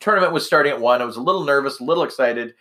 Tournament 0.00 0.34
was 0.34 0.44
starting 0.44 0.72
at 0.72 0.80
one. 0.80 1.00
I 1.00 1.06
was 1.06 1.16
a 1.16 1.22
little 1.22 1.44
nervous, 1.44 1.80
a 1.80 1.84
little 1.84 2.04
excited. 2.04 2.54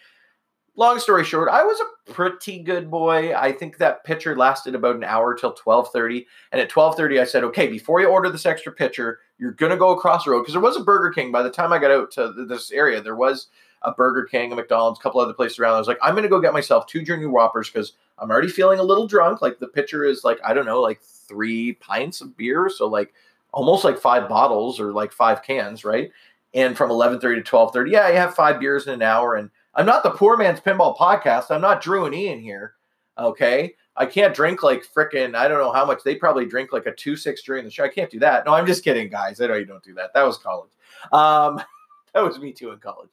Long 0.77 0.99
story 0.99 1.25
short, 1.25 1.49
I 1.49 1.63
was 1.63 1.79
a 1.79 2.13
pretty 2.13 2.60
good 2.60 2.89
boy. 2.89 3.36
I 3.36 3.51
think 3.51 3.77
that 3.77 4.03
pitcher 4.05 4.36
lasted 4.36 4.75
about 4.75 4.95
an 4.95 5.03
hour 5.03 5.36
till 5.36 5.53
12:30, 5.53 6.25
and 6.53 6.62
at 6.62 6.69
12:30 6.69 7.19
I 7.19 7.25
said, 7.25 7.43
"Okay, 7.43 7.67
before 7.67 7.99
you 7.99 8.08
order 8.08 8.29
this 8.29 8.45
extra 8.45 8.71
pitcher, 8.71 9.19
you're 9.38 9.51
gonna 9.51 9.75
go 9.75 9.89
across 9.89 10.23
the 10.23 10.31
road 10.31 10.39
because 10.39 10.53
there 10.53 10.62
was 10.62 10.77
a 10.77 10.84
Burger 10.84 11.12
King. 11.12 11.34
By 11.34 11.43
the 11.43 11.49
time 11.49 11.73
I 11.73 11.79
got 11.79 11.91
out 11.91 12.12
to 12.12 12.31
this 12.47 12.71
area, 12.71 13.01
there 13.01 13.15
was." 13.17 13.47
A 13.86 13.91
Burger 13.91 14.24
King, 14.24 14.52
a 14.52 14.56
McDonald's, 14.56 15.00
a 15.00 15.04
couple 15.04 15.21
other 15.21 15.34
places 15.34 15.60
around. 15.60 15.76
I 15.76 15.80
was 15.80 15.88
like, 15.88 16.00
I'm 16.02 16.13
going 16.13 16.24
to 16.24 16.30
go 16.30 16.41
get 16.41 16.54
myself 16.54 16.88
two 16.88 17.02
Junior 17.02 17.30
Whoppers 17.30 17.69
because 17.69 17.93
I'm 18.17 18.30
already 18.30 18.50
feeling 18.50 18.80
a 18.80 18.84
little 18.84 19.08
drunk. 19.08 19.41
Like 19.41 19.60
the 19.60 19.67
pitcher 19.67 20.04
is 20.04 20.24
like, 20.24 20.39
I 20.43 20.54
don't 20.54 20.65
know, 20.65 20.82
like 20.82 21.02
three 21.02 21.74
pints 21.74 22.21
of 22.21 22.36
beer. 22.36 22.69
So 22.69 22.88
like 22.88 23.13
almost 23.52 23.84
like 23.84 23.98
five 23.98 24.28
bottles 24.28 24.80
or 24.80 24.91
like 24.91 25.12
five 25.12 25.43
cans, 25.43 25.86
right? 25.86 26.12
And 26.54 26.78
from 26.78 26.89
11:30 26.89 27.19
to 27.19 27.41
12:30, 27.41 27.91
yeah, 27.91 28.10
you 28.10 28.15
have 28.15 28.34
five 28.34 28.60
beers 28.60 28.88
in 28.88 28.93
an 28.93 29.02
hour. 29.02 29.36
And 29.36 29.50
I'm 29.76 29.86
not 29.86 30.04
the 30.04 30.12
poor 30.12 30.38
man's 30.38 30.60
pinball 30.60 30.98
podcast. 30.98 31.52
I'm 31.52 31.62
not 31.62 31.82
Drew 31.82 32.06
and 32.06 32.15
Ian 32.15 32.39
here. 32.39 32.74
Okay. 33.17 33.76
I 33.98 34.06
can't 34.06 34.36
drink 34.36 34.62
like 34.62 34.86
freaking, 34.86 35.36
I 35.36 35.48
don't 35.48 35.60
know 35.60 35.71
how 35.71 35.86
much. 35.86 36.04
They 36.04 36.15
probably 36.15 36.45
drink 36.45 36.74
like 36.74 36.86
a 36.86 36.93
2 36.93 37.15
6 37.15 37.43
during 37.43 37.63
the 37.63 37.71
show. 37.71 37.86
I 37.86 37.89
can't 37.89 38.12
do 38.12 38.19
that. 38.19 38.45
No, 38.45 38.54
I'm 38.54 38.65
just 38.65 38.84
kidding, 38.84 39.10
guys. 39.10 39.39
I 39.39 39.48
know 39.48 39.56
you 39.56 39.65
don't 39.65 39.84
do 39.84 39.93
that. 39.93 40.13
That 40.13 40.24
was 40.24 40.38
college. 40.38 40.71
Um, 41.13 41.62
that 42.13 42.24
was 42.24 42.39
me 42.39 42.52
too 42.52 42.71
in 42.71 42.80
college. 42.80 43.10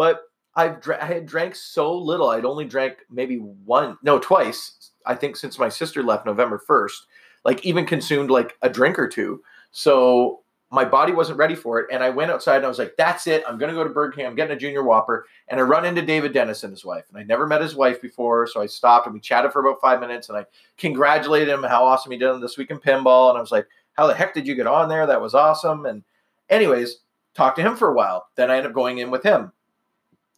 But 0.00 0.22
I've 0.56 0.80
dra- 0.80 1.04
I 1.04 1.04
had 1.04 1.26
drank 1.26 1.54
so 1.54 1.94
little. 1.94 2.30
I'd 2.30 2.46
only 2.46 2.64
drank 2.64 3.00
maybe 3.10 3.36
one, 3.36 3.98
no, 4.02 4.18
twice. 4.18 4.92
I 5.04 5.14
think 5.14 5.36
since 5.36 5.58
my 5.58 5.68
sister 5.68 6.02
left 6.02 6.24
November 6.24 6.58
first. 6.58 7.06
Like 7.44 7.66
even 7.66 7.84
consumed 7.84 8.30
like 8.30 8.56
a 8.62 8.70
drink 8.70 8.98
or 8.98 9.06
two. 9.06 9.42
So 9.72 10.40
my 10.70 10.86
body 10.86 11.12
wasn't 11.12 11.36
ready 11.36 11.54
for 11.54 11.80
it. 11.80 11.88
And 11.92 12.02
I 12.02 12.08
went 12.08 12.30
outside 12.30 12.56
and 12.56 12.64
I 12.64 12.68
was 12.70 12.78
like, 12.78 12.94
that's 12.96 13.26
it. 13.26 13.44
I'm 13.46 13.58
going 13.58 13.68
to 13.68 13.74
go 13.74 13.84
to 13.84 13.92
Burger 13.92 14.16
King. 14.16 14.24
I'm 14.24 14.34
getting 14.34 14.56
a 14.56 14.58
Junior 14.58 14.82
Whopper. 14.82 15.26
And 15.48 15.60
I 15.60 15.64
run 15.64 15.84
into 15.84 16.00
David 16.00 16.32
Dennis 16.32 16.64
and 16.64 16.72
his 16.72 16.82
wife. 16.82 17.04
And 17.10 17.18
I 17.18 17.22
never 17.22 17.46
met 17.46 17.60
his 17.60 17.74
wife 17.74 18.00
before. 18.00 18.46
So 18.46 18.62
I 18.62 18.66
stopped 18.66 19.04
and 19.04 19.12
we 19.12 19.20
chatted 19.20 19.52
for 19.52 19.60
about 19.60 19.82
five 19.82 20.00
minutes. 20.00 20.30
And 20.30 20.38
I 20.38 20.46
congratulated 20.78 21.50
him 21.50 21.62
how 21.62 21.84
awesome 21.84 22.10
he 22.10 22.16
did 22.16 22.30
on 22.30 22.40
this 22.40 22.56
week 22.56 22.70
in 22.70 22.78
pinball. 22.78 23.28
And 23.28 23.36
I 23.36 23.42
was 23.42 23.52
like, 23.52 23.66
how 23.98 24.06
the 24.06 24.14
heck 24.14 24.32
did 24.32 24.46
you 24.46 24.54
get 24.54 24.66
on 24.66 24.88
there? 24.88 25.06
That 25.06 25.20
was 25.20 25.34
awesome. 25.34 25.84
And 25.84 26.04
anyways, 26.48 27.00
talked 27.34 27.56
to 27.56 27.62
him 27.62 27.76
for 27.76 27.90
a 27.90 27.94
while. 27.94 28.28
Then 28.36 28.50
I 28.50 28.56
ended 28.56 28.70
up 28.70 28.74
going 28.74 28.96
in 28.96 29.10
with 29.10 29.22
him 29.22 29.52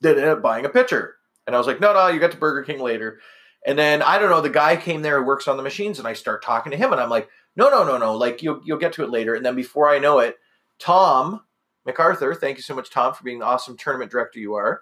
then 0.03 0.17
ended 0.17 0.29
up 0.29 0.43
buying 0.43 0.65
a 0.65 0.69
pitcher. 0.69 1.17
And 1.47 1.57
I 1.57 1.59
was 1.59 1.67
like, 1.67 1.81
no, 1.81 1.93
no, 1.93 2.09
you 2.09 2.21
got 2.21 2.33
to 2.33 2.37
Burger 2.37 2.63
King 2.63 2.81
later. 2.81 3.21
And 3.65 3.79
then 3.79 4.03
I 4.03 4.19
don't 4.19 4.31
know, 4.31 4.41
the 4.41 4.51
guy 4.51 4.77
came 4.77 5.03
there 5.03 5.21
who 5.21 5.27
works 5.27 5.47
on 5.47 5.57
the 5.57 5.63
machines, 5.63 5.99
and 5.99 6.09
I 6.09 6.15
start 6.15 6.43
talking 6.43 6.73
to 6.73 6.77
him, 6.77 6.93
and 6.93 7.01
I'm 7.01 7.11
like, 7.11 7.29
no, 7.55 7.71
no, 7.71 7.85
no, 7.85 7.97
no, 7.97 8.17
like 8.17 8.43
you'll 8.43 8.61
you'll 8.65 8.79
get 8.79 8.93
to 8.95 9.05
it 9.05 9.11
later. 9.11 9.35
And 9.35 9.45
then 9.45 9.55
before 9.55 9.89
I 9.89 9.99
know 9.99 10.19
it, 10.19 10.37
Tom 10.79 11.43
MacArthur, 11.87 12.35
thank 12.35 12.57
you 12.57 12.63
so 12.63 12.75
much, 12.75 12.91
Tom, 12.91 13.15
for 13.15 13.23
being 13.25 13.39
the 13.39 13.45
awesome 13.45 13.77
tournament 13.77 14.11
director 14.11 14.41
you 14.41 14.55
are, 14.55 14.81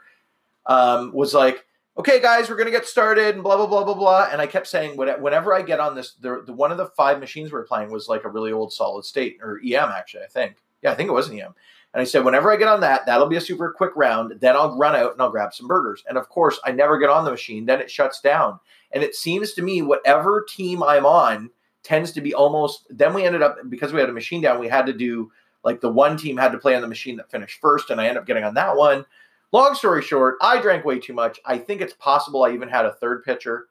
um, 0.66 1.12
was 1.12 1.34
like, 1.34 1.66
okay, 1.98 2.20
guys, 2.20 2.48
we're 2.48 2.56
gonna 2.56 2.70
get 2.70 2.86
started, 2.86 3.34
and 3.34 3.42
blah 3.42 3.56
blah 3.56 3.66
blah 3.66 3.84
blah 3.84 3.94
blah. 3.94 4.28
And 4.32 4.40
I 4.40 4.46
kept 4.46 4.66
saying, 4.66 4.96
whenever 4.96 5.54
I 5.54 5.60
get 5.60 5.80
on 5.80 5.94
this, 5.94 6.14
the, 6.14 6.42
the 6.46 6.52
one 6.52 6.70
of 6.70 6.78
the 6.78 6.86
five 6.86 7.20
machines 7.20 7.52
we 7.52 7.58
are 7.58 7.64
playing 7.64 7.90
was 7.90 8.08
like 8.08 8.24
a 8.24 8.30
really 8.30 8.52
old 8.52 8.72
solid 8.72 9.04
state 9.04 9.38
or 9.42 9.60
EM, 9.62 9.90
actually, 9.90 10.22
I 10.22 10.28
think. 10.28 10.56
Yeah, 10.82 10.92
I 10.92 10.94
think 10.94 11.10
it 11.10 11.12
was 11.12 11.28
an 11.28 11.38
EM. 11.38 11.54
And 11.92 12.00
I 12.00 12.04
said, 12.04 12.24
whenever 12.24 12.52
I 12.52 12.56
get 12.56 12.68
on 12.68 12.80
that, 12.82 13.04
that'll 13.06 13.26
be 13.26 13.36
a 13.36 13.40
super 13.40 13.72
quick 13.72 13.92
round. 13.96 14.40
Then 14.40 14.54
I'll 14.54 14.76
run 14.78 14.94
out 14.94 15.12
and 15.12 15.20
I'll 15.20 15.30
grab 15.30 15.52
some 15.52 15.66
burgers. 15.66 16.04
And 16.08 16.16
of 16.16 16.28
course, 16.28 16.60
I 16.64 16.70
never 16.70 16.98
get 16.98 17.10
on 17.10 17.24
the 17.24 17.32
machine. 17.32 17.66
Then 17.66 17.80
it 17.80 17.90
shuts 17.90 18.20
down. 18.20 18.60
And 18.92 19.02
it 19.02 19.14
seems 19.14 19.54
to 19.54 19.62
me, 19.62 19.82
whatever 19.82 20.46
team 20.48 20.82
I'm 20.82 21.04
on 21.04 21.50
tends 21.82 22.12
to 22.12 22.20
be 22.20 22.32
almost. 22.32 22.86
Then 22.90 23.12
we 23.12 23.24
ended 23.24 23.42
up 23.42 23.58
because 23.68 23.92
we 23.92 24.00
had 24.00 24.08
a 24.08 24.12
machine 24.12 24.40
down. 24.40 24.60
We 24.60 24.68
had 24.68 24.86
to 24.86 24.92
do 24.92 25.32
like 25.64 25.80
the 25.80 25.90
one 25.90 26.16
team 26.16 26.36
had 26.36 26.52
to 26.52 26.58
play 26.58 26.74
on 26.74 26.82
the 26.82 26.88
machine 26.88 27.16
that 27.16 27.30
finished 27.30 27.60
first, 27.60 27.90
and 27.90 28.00
I 28.00 28.06
ended 28.06 28.20
up 28.20 28.26
getting 28.26 28.44
on 28.44 28.54
that 28.54 28.76
one. 28.76 29.04
Long 29.52 29.74
story 29.74 30.02
short, 30.02 30.36
I 30.40 30.60
drank 30.60 30.84
way 30.84 30.98
too 30.98 31.12
much. 31.12 31.40
I 31.44 31.58
think 31.58 31.80
it's 31.80 31.92
possible 31.94 32.44
I 32.44 32.52
even 32.52 32.68
had 32.68 32.86
a 32.86 32.92
third 32.94 33.24
pitcher. 33.24 33.66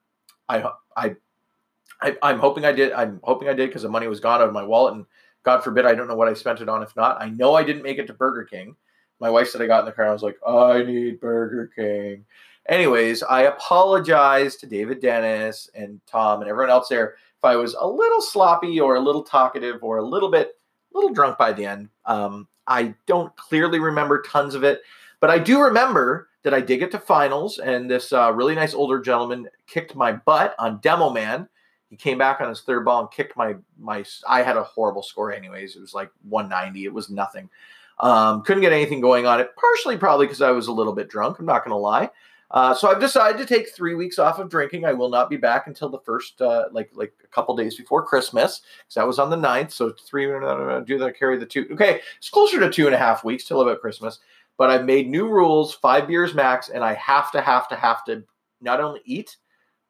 I 0.47 0.69
I, 0.95 1.15
I 2.01 2.17
I'm 2.21 2.39
hoping 2.39 2.65
I 2.65 2.71
did. 2.71 2.91
I'm 2.91 3.19
hoping 3.23 3.47
I 3.47 3.53
did 3.53 3.69
because 3.69 3.84
the 3.84 3.89
money 3.89 4.08
was 4.08 4.19
gone 4.19 4.41
out 4.41 4.47
of 4.47 4.53
my 4.53 4.63
wallet, 4.63 4.95
and 4.95 5.05
God 5.43 5.63
forbid 5.63 5.86
I 5.86 5.95
don't 5.95 6.08
know 6.08 6.15
what 6.15 6.28
I 6.28 6.34
spent 6.34 6.62
it 6.62 6.69
on. 6.69 6.84
If 6.84 6.95
not, 6.95 7.21
I 7.21 7.30
know 7.30 7.56
I 7.56 7.63
didn't 7.63 7.84
make 7.84 7.97
it 7.97 8.08
to 8.08 8.13
Burger 8.13 8.43
King. 8.43 8.75
My 9.19 9.30
wife 9.30 9.49
said 9.49 9.62
I 9.62 9.67
got 9.67 9.82
in 9.82 9.86
the 9.86 9.91
car. 9.91 10.06
and 10.06 10.12
I 10.12 10.13
was 10.13 10.23
like, 10.23 10.38
I 10.45 10.84
need 10.84 11.19
Burger 11.19 11.71
King. 11.75 12.25
Anyways, 12.67 13.23
I 13.23 13.43
apologize 13.43 14.56
to 14.58 14.67
David 14.67 15.02
Dennis 15.02 15.69
and 15.73 15.99
Tom 16.06 16.41
and 16.41 16.49
everyone 16.49 16.69
else 16.69 16.88
there 16.89 17.15
if 17.39 17.45
I 17.45 17.56
was 17.56 17.73
a 17.80 17.88
little 17.88 18.21
sloppy 18.21 18.82
or 18.82 18.95
a 18.95 18.99
little 18.99 19.23
talkative 19.23 19.82
or 19.82 19.97
a 19.97 20.04
little 20.04 20.30
bit, 20.30 20.56
a 20.93 20.97
little 20.97 21.13
drunk 21.13 21.38
by 21.38 21.54
the 21.54 21.65
end. 21.65 21.88
Um, 22.06 22.49
I 22.67 22.93
don't 23.08 23.34
clearly 23.38 23.80
remember 23.80 24.21
tons 24.21 24.56
of 24.56 24.63
it, 24.65 24.82
but 25.21 25.30
I 25.30 25.39
do 25.39 25.62
remember 25.62 26.28
that 26.43 26.54
I 26.54 26.60
did 26.60 26.80
get 26.80 26.91
to 26.91 26.99
finals, 26.99 27.60
and 27.60 27.89
this 27.89 28.12
uh, 28.12 28.34
really 28.34 28.56
nice 28.56 28.73
older 28.73 28.99
gentleman 28.99 29.47
kicked 29.67 29.95
my 29.95 30.12
butt 30.12 30.54
on 30.60 30.80
Demo 30.82 31.10
Man. 31.10 31.47
He 31.89 31.95
came 31.95 32.17
back 32.17 32.39
on 32.39 32.49
his 32.49 32.62
third 32.62 32.86
ball 32.86 33.02
and 33.02 33.12
kicked 33.12 33.36
my 33.36 33.56
my. 33.80 34.06
I 34.28 34.43
had 34.43 34.58
a 34.58 34.63
horrible 34.63 35.04
score, 35.04 35.34
anyways. 35.34 35.75
It 35.75 35.82
was 35.82 35.93
like 35.93 36.12
190. 36.28 36.86
It 36.86 36.93
was 36.93 37.10
nothing. 37.10 37.49
Um, 37.99 38.43
couldn't 38.43 38.62
get 38.62 38.71
anything 38.71 39.02
going 39.02 39.25
on 39.25 39.39
it. 39.39 39.56
Partially, 39.56 39.97
probably 39.97 40.28
because 40.28 40.41
I 40.41 40.52
was 40.52 40.67
a 40.67 40.71
little 40.71 40.93
bit 40.93 41.10
drunk. 41.10 41.39
I'm 41.39 41.45
not 41.45 41.65
going 41.65 41.71
to 41.71 41.78
lie. 41.78 42.10
Uh, 42.52 42.73
so 42.73 42.89
I've 42.89 42.99
decided 42.99 43.38
to 43.38 43.45
take 43.45 43.69
three 43.69 43.93
weeks 43.93 44.17
off 44.17 44.39
of 44.39 44.49
drinking. 44.49 44.84
I 44.84 44.93
will 44.93 45.10
not 45.10 45.30
be 45.30 45.38
back 45.38 45.67
until 45.67 45.89
the 45.89 45.99
first, 45.99 46.41
uh, 46.41 46.65
like 46.71 46.89
like 46.93 47.13
a 47.23 47.28
couple 47.28 47.56
days 47.56 47.75
before 47.75 48.04
Christmas, 48.04 48.62
because 48.80 48.95
that 48.95 49.08
was 49.08 49.19
on 49.19 49.30
the 49.30 49.36
9th. 49.36 49.71
So 49.71 49.91
three, 49.91 50.25
do 50.25 50.97
that, 50.97 51.15
carry 51.17 51.38
the 51.38 51.45
two. 51.45 51.67
Okay, 51.71 52.02
it's 52.17 52.30
closer 52.30 52.60
to 52.60 52.71
two 52.71 52.86
and 52.86 52.95
a 52.95 52.99
half 52.99 53.23
weeks 53.23 53.43
till 53.43 53.62
about 53.62 53.82
Christmas. 53.82 54.19
But 54.58 54.69
I've 54.69 54.86
made 54.86 55.10
new 55.10 55.28
rules, 55.28 55.73
five 55.73 56.08
beers 56.08 56.34
max, 56.34 56.69
and 56.69 56.84
I 56.84 56.93
have 56.95 57.32
to, 57.32 57.39
have 57.39 57.69
to, 57.69 57.75
have 57.75 58.04
to 58.06 58.23
not 58.60 58.82
only 58.82 59.02
eat, 59.06 59.38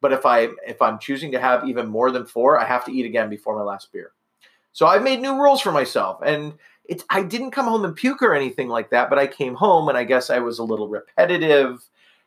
but 0.01 0.13
if 0.13 0.25
I 0.25 0.49
if 0.65 0.81
I'm 0.81 0.99
choosing 0.99 1.31
to 1.31 1.39
have 1.39 1.67
even 1.67 1.88
more 1.88 2.12
than 2.12 2.25
four, 2.25 2.59
I 2.59 2.65
have 2.65 2.85
to 2.85 2.91
eat 2.91 3.05
again 3.05 3.29
before 3.29 3.57
my 3.57 3.63
last 3.63 3.91
beer. 3.91 4.12
So 4.71 4.85
I've 4.85 5.03
made 5.03 5.19
new 5.19 5.41
rules 5.41 5.62
for 5.62 5.71
myself, 5.71 6.21
and 6.23 6.53
it's 6.85 7.03
I 7.09 7.23
didn't 7.23 7.51
come 7.51 7.67
home 7.67 7.85
and 7.85 7.95
puke 7.95 8.21
or 8.21 8.33
anything 8.33 8.67
like 8.67 8.89
that, 8.89 9.09
but 9.09 9.19
I 9.19 9.27
came 9.27 9.55
home 9.55 9.89
and 9.89 9.97
I 9.97 10.03
guess 10.03 10.29
I 10.29 10.39
was 10.39 10.59
a 10.59 10.63
little 10.63 10.89
repetitive 10.89 11.83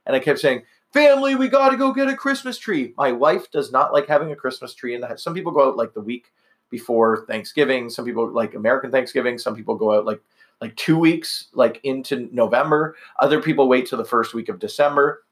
and 0.06 0.16
I 0.16 0.20
kept 0.20 0.38
saying, 0.38 0.62
Family, 0.92 1.34
we 1.34 1.48
got 1.48 1.70
to 1.70 1.76
go 1.76 1.92
get 1.92 2.08
a 2.08 2.16
Christmas 2.16 2.58
tree. 2.58 2.92
My 2.98 3.12
wife 3.12 3.50
does 3.50 3.72
not 3.72 3.92
like 3.92 4.06
having 4.06 4.30
a 4.30 4.36
Christmas 4.36 4.74
tree 4.74 4.94
in 4.94 5.00
the 5.00 5.06
house. 5.06 5.22
Some 5.22 5.34
people 5.34 5.52
go 5.52 5.68
out 5.68 5.76
like 5.76 5.94
the 5.94 6.02
week 6.02 6.32
before 6.70 7.24
Thanksgiving. 7.26 7.88
Some 7.88 8.04
people 8.04 8.30
like 8.30 8.54
American 8.54 8.90
Thanksgiving. 8.90 9.38
Some 9.38 9.56
people 9.56 9.74
go 9.74 9.94
out 9.94 10.04
like 10.04 10.20
like 10.60 10.76
two 10.76 10.98
weeks, 10.98 11.48
like 11.54 11.80
into 11.82 12.28
November. 12.30 12.94
Other 13.18 13.40
people 13.40 13.68
wait 13.68 13.86
till 13.86 13.98
the 13.98 14.04
first 14.04 14.32
week 14.32 14.48
of 14.48 14.58
December. 14.58 15.24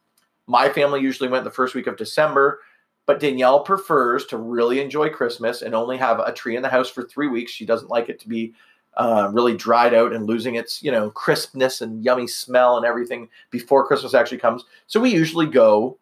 My 0.50 0.68
family 0.68 1.00
usually 1.00 1.28
went 1.28 1.44
the 1.44 1.50
first 1.50 1.76
week 1.76 1.86
of 1.86 1.96
December, 1.96 2.58
but 3.06 3.20
Danielle 3.20 3.60
prefers 3.60 4.26
to 4.26 4.36
really 4.36 4.80
enjoy 4.80 5.08
Christmas 5.08 5.62
and 5.62 5.76
only 5.76 5.96
have 5.96 6.18
a 6.18 6.32
tree 6.32 6.56
in 6.56 6.62
the 6.62 6.68
house 6.68 6.90
for 6.90 7.04
three 7.04 7.28
weeks. 7.28 7.52
She 7.52 7.64
doesn't 7.64 7.88
like 7.88 8.08
it 8.08 8.18
to 8.18 8.28
be 8.28 8.52
uh, 8.96 9.30
really 9.32 9.56
dried 9.56 9.94
out 9.94 10.12
and 10.12 10.26
losing 10.26 10.56
its 10.56 10.82
you 10.82 10.90
know 10.90 11.08
crispness 11.10 11.82
and 11.82 12.04
yummy 12.04 12.26
smell 12.26 12.76
and 12.76 12.84
everything 12.84 13.28
before 13.52 13.86
Christmas 13.86 14.12
actually 14.12 14.38
comes. 14.38 14.64
So 14.88 14.98
we 14.98 15.10
usually 15.10 15.46
go 15.46 15.98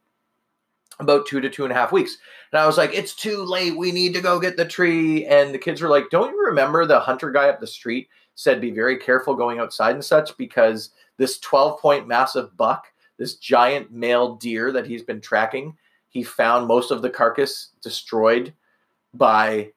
about 0.99 1.27
two 1.27 1.43
to 1.43 1.51
two 1.51 1.65
and 1.65 1.73
a 1.73 1.77
half 1.77 1.93
weeks. 1.93 2.17
And 2.51 2.59
I 2.59 2.67
was 2.67 2.79
like, 2.79 2.95
it's 2.95 3.15
too 3.15 3.45
late. 3.45 3.77
We 3.77 3.93
need 3.93 4.15
to 4.15 4.23
go 4.23 4.41
get 4.41 4.57
the 4.57 4.65
tree. 4.65 5.27
And 5.27 5.53
the 5.53 5.59
kids 5.59 5.83
were 5.83 5.91
like, 5.91 6.09
don't 6.11 6.33
you 6.33 6.43
remember 6.47 6.87
the 6.87 7.01
hunter 7.01 7.31
guy 7.31 7.51
up 7.51 7.61
the 7.61 7.67
street 7.67 8.09
said 8.35 8.61
be 8.61 8.71
very 8.71 8.97
careful 8.97 9.35
going 9.35 9.59
outside 9.59 9.95
and 9.95 10.05
such 10.05 10.35
because 10.39 10.91
this 11.19 11.39
12 11.41 11.81
point 11.81 12.09
massive 12.09 12.57
buck, 12.57 12.87
this 13.19 13.35
giant 13.35 13.93
male 13.93 14.37
deer 14.37 14.73
that 14.73 14.87
he's 14.87 15.03
been 15.03 15.21
tracking, 15.21 15.77
he 16.09 16.23
found 16.23 16.67
most 16.67 16.91
of 16.91 17.03
the 17.03 17.11
carcass 17.11 17.73
destroyed 17.83 18.55
by 19.13 19.73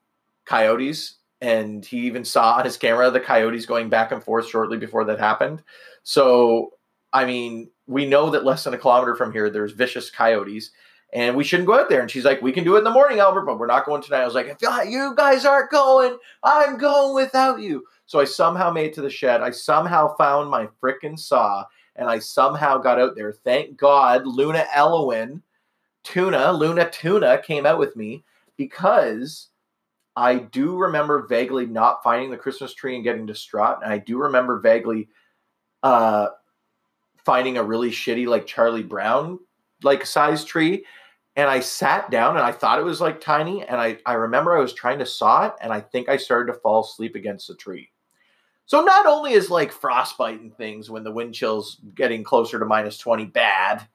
coyotes 0.46 1.16
and 1.42 1.84
he 1.84 2.02
even 2.02 2.24
saw 2.24 2.54
on 2.54 2.66
his 2.66 2.78
camera 2.78 3.10
the 3.10 3.20
coyotes 3.20 3.66
going 3.66 3.90
back 3.90 4.12
and 4.12 4.24
forth 4.24 4.48
shortly 4.48 4.78
before 4.78 5.04
that 5.06 5.20
happened. 5.20 5.64
So, 6.04 6.74
I 7.12 7.26
mean, 7.26 7.70
we 7.88 8.06
know 8.06 8.30
that 8.30 8.46
less 8.46 8.64
than 8.64 8.74
a 8.74 8.78
kilometer 8.78 9.16
from 9.16 9.34
here, 9.34 9.50
there's 9.50 9.72
vicious 9.72 10.10
coyotes, 10.10 10.72
and 11.14 11.36
we 11.36 11.44
shouldn't 11.44 11.68
go 11.68 11.78
out 11.78 11.90
there. 11.90 12.00
And 12.00 12.10
she's 12.10 12.24
like, 12.24 12.42
"We 12.42 12.52
can 12.52 12.64
do 12.64 12.76
it 12.76 12.80
in 12.80 12.84
the 12.84 12.92
morning, 12.92 13.20
Albert, 13.20 13.46
but 13.46 13.60
we're 13.60 13.66
not 13.66 13.86
going 13.86 14.02
tonight." 14.02 14.22
I 14.22 14.26
was 14.26 14.36
like, 14.36 14.48
"If 14.48 14.62
you 14.62 15.14
guys 15.18 15.46
aren't 15.46 15.72
going, 15.72 16.18
I'm 16.44 16.78
going 16.78 17.16
without 17.16 17.60
you." 17.60 17.86
So 18.06 18.20
I 18.20 18.26
somehow 18.26 18.72
made 18.72 18.88
it 18.88 18.94
to 18.94 19.02
the 19.02 19.10
shed. 19.10 19.42
I 19.42 19.52
somehow 19.52 20.16
found 20.16 20.50
my 20.50 20.68
frickin' 20.82 21.20
saw, 21.20 21.66
and 21.96 22.10
I 22.10 22.20
somehow 22.20 22.78
got 22.78 23.00
out 23.00 23.16
there. 23.16 23.32
Thank 23.32 23.78
God, 23.78 24.26
Luna 24.26 24.66
Elowin, 24.76 25.42
Tuna, 26.04 26.52
Luna 26.52 26.90
Tuna 26.90 27.42
came 27.42 27.66
out 27.66 27.80
with 27.80 27.96
me 27.96 28.24
because 28.58 29.50
I 30.16 30.36
do 30.36 30.78
remember 30.78 31.26
vaguely 31.28 31.66
not 31.66 32.04
finding 32.04 32.32
the 32.32 32.38
Christmas 32.38 32.74
tree 32.74 32.96
and 32.96 33.04
getting 33.04 33.26
distraught. 33.26 33.80
And 33.84 33.92
I 33.92 33.98
do 33.98 34.18
remember 34.18 34.60
vaguely 34.60 35.10
uh, 35.84 36.30
finding 37.26 37.58
a 37.58 37.64
really 37.64 37.92
shitty, 37.92 38.28
like 38.28 38.46
Charlie 38.46 38.84
Brown 38.84 39.40
like 39.84 40.06
size 40.06 40.44
tree. 40.44 40.86
And 41.36 41.50
I 41.50 41.62
sat 41.62 42.12
down 42.12 42.36
and 42.36 42.46
I 42.46 42.52
thought 42.52 42.80
it 42.80 42.86
was 42.86 43.00
like 43.00 43.22
tiny. 43.22 43.64
And 43.66 43.80
I, 43.80 43.98
I 44.06 44.14
remember 44.14 44.56
I 44.56 44.62
was 44.62 44.74
trying 44.74 45.00
to 45.00 45.06
saw 45.06 45.48
it 45.48 45.54
and 45.62 45.72
I 45.72 45.80
think 45.80 46.10
I 46.10 46.18
started 46.18 46.52
to 46.52 46.60
fall 46.60 46.82
asleep 46.82 47.16
against 47.16 47.48
the 47.48 47.56
tree. 47.56 47.90
So 48.72 48.80
not 48.80 49.06
only 49.06 49.34
is 49.34 49.50
like 49.50 49.74
frostbite 49.74 50.40
and 50.40 50.56
things 50.56 50.90
when 50.90 51.04
the 51.04 51.12
wind 51.12 51.34
chill's 51.34 51.82
getting 51.94 52.24
closer 52.24 52.58
to 52.58 52.64
minus 52.64 52.98
20 53.00 53.26
bad, 53.26 53.86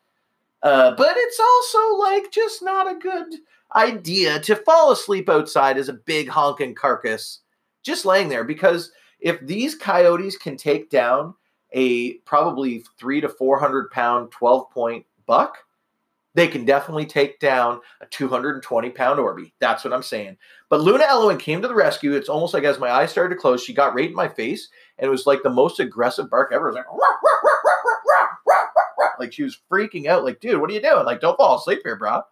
uh, 0.62 0.94
but 0.94 1.14
it's 1.16 1.40
also 1.40 1.96
like 1.96 2.30
just 2.30 2.62
not 2.62 2.86
a 2.86 2.98
good 2.98 3.36
idea 3.74 4.38
to 4.40 4.54
fall 4.54 4.92
asleep 4.92 5.30
outside 5.30 5.78
as 5.78 5.88
a 5.88 5.94
big 5.94 6.28
honking 6.28 6.74
carcass 6.74 7.38
just 7.82 8.04
laying 8.04 8.28
there 8.28 8.44
because 8.44 8.92
if 9.18 9.40
these 9.40 9.74
coyotes 9.74 10.36
can 10.36 10.58
take 10.58 10.90
down 10.90 11.32
a 11.72 12.18
probably 12.26 12.84
three 12.98 13.22
to 13.22 13.30
400 13.30 13.90
pound 13.90 14.30
12 14.30 14.70
point 14.72 15.06
buck, 15.24 15.56
they 16.34 16.46
can 16.46 16.66
definitely 16.66 17.06
take 17.06 17.40
down 17.40 17.80
a 18.02 18.06
220 18.06 18.90
pound 18.90 19.18
Orby. 19.18 19.52
That's 19.58 19.84
what 19.84 19.94
I'm 19.94 20.02
saying. 20.02 20.36
But 20.68 20.80
Luna 20.80 21.04
Elowin 21.04 21.38
came 21.38 21.62
to 21.62 21.68
the 21.68 21.74
rescue. 21.74 22.12
It's 22.14 22.28
almost 22.28 22.52
like 22.52 22.64
as 22.64 22.78
my 22.78 22.90
eyes 22.90 23.10
started 23.10 23.34
to 23.34 23.40
close, 23.40 23.62
she 23.62 23.72
got 23.72 23.94
right 23.94 24.08
in 24.08 24.16
my 24.16 24.28
face, 24.28 24.68
and 24.98 25.06
it 25.06 25.10
was 25.10 25.26
like 25.26 25.42
the 25.42 25.50
most 25.50 25.78
aggressive 25.78 26.28
bark 26.28 26.50
ever. 26.52 26.68
It 26.68 26.74
was 26.74 26.76
like, 26.76 26.86
like 29.18 29.32
she 29.32 29.44
was 29.44 29.58
freaking 29.70 30.06
out. 30.06 30.24
Like, 30.24 30.40
dude, 30.40 30.60
what 30.60 30.70
are 30.70 30.72
you 30.72 30.82
doing? 30.82 31.04
Like, 31.04 31.20
don't 31.20 31.36
fall 31.36 31.56
asleep 31.56 31.80
here, 31.84 31.96
bro. 31.96 32.22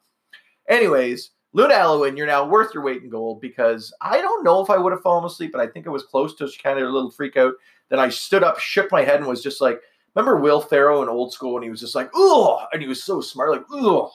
Anyways, 0.68 1.30
Luna 1.52 1.74
Elowin, 1.74 2.16
you're 2.16 2.26
now 2.26 2.44
worth 2.44 2.74
your 2.74 2.82
weight 2.82 3.02
in 3.02 3.08
gold 3.08 3.40
because 3.40 3.94
I 4.00 4.20
don't 4.20 4.42
know 4.42 4.60
if 4.60 4.70
I 4.70 4.78
would 4.78 4.92
have 4.92 5.02
fallen 5.02 5.24
asleep, 5.24 5.52
but 5.52 5.60
I 5.60 5.68
think 5.68 5.86
it 5.86 5.90
was 5.90 6.02
close 6.02 6.34
to 6.36 6.50
kind 6.62 6.78
of 6.78 6.88
a 6.88 6.92
little 6.92 7.10
freak 7.10 7.36
out. 7.36 7.54
Then 7.90 8.00
I 8.00 8.08
stood 8.08 8.42
up, 8.42 8.58
shook 8.58 8.90
my 8.90 9.02
head, 9.02 9.20
and 9.20 9.26
was 9.26 9.42
just 9.42 9.60
like, 9.60 9.80
remember 10.14 10.40
Will 10.40 10.60
Ferrell 10.60 11.02
in 11.02 11.08
old 11.08 11.32
school 11.32 11.54
when 11.54 11.62
he 11.62 11.70
was 11.70 11.80
just 11.80 11.94
like, 11.94 12.10
oh, 12.14 12.64
and 12.72 12.82
he 12.82 12.88
was 12.88 13.04
so 13.04 13.20
smart, 13.20 13.52
like, 13.52 13.64
oh. 13.70 14.10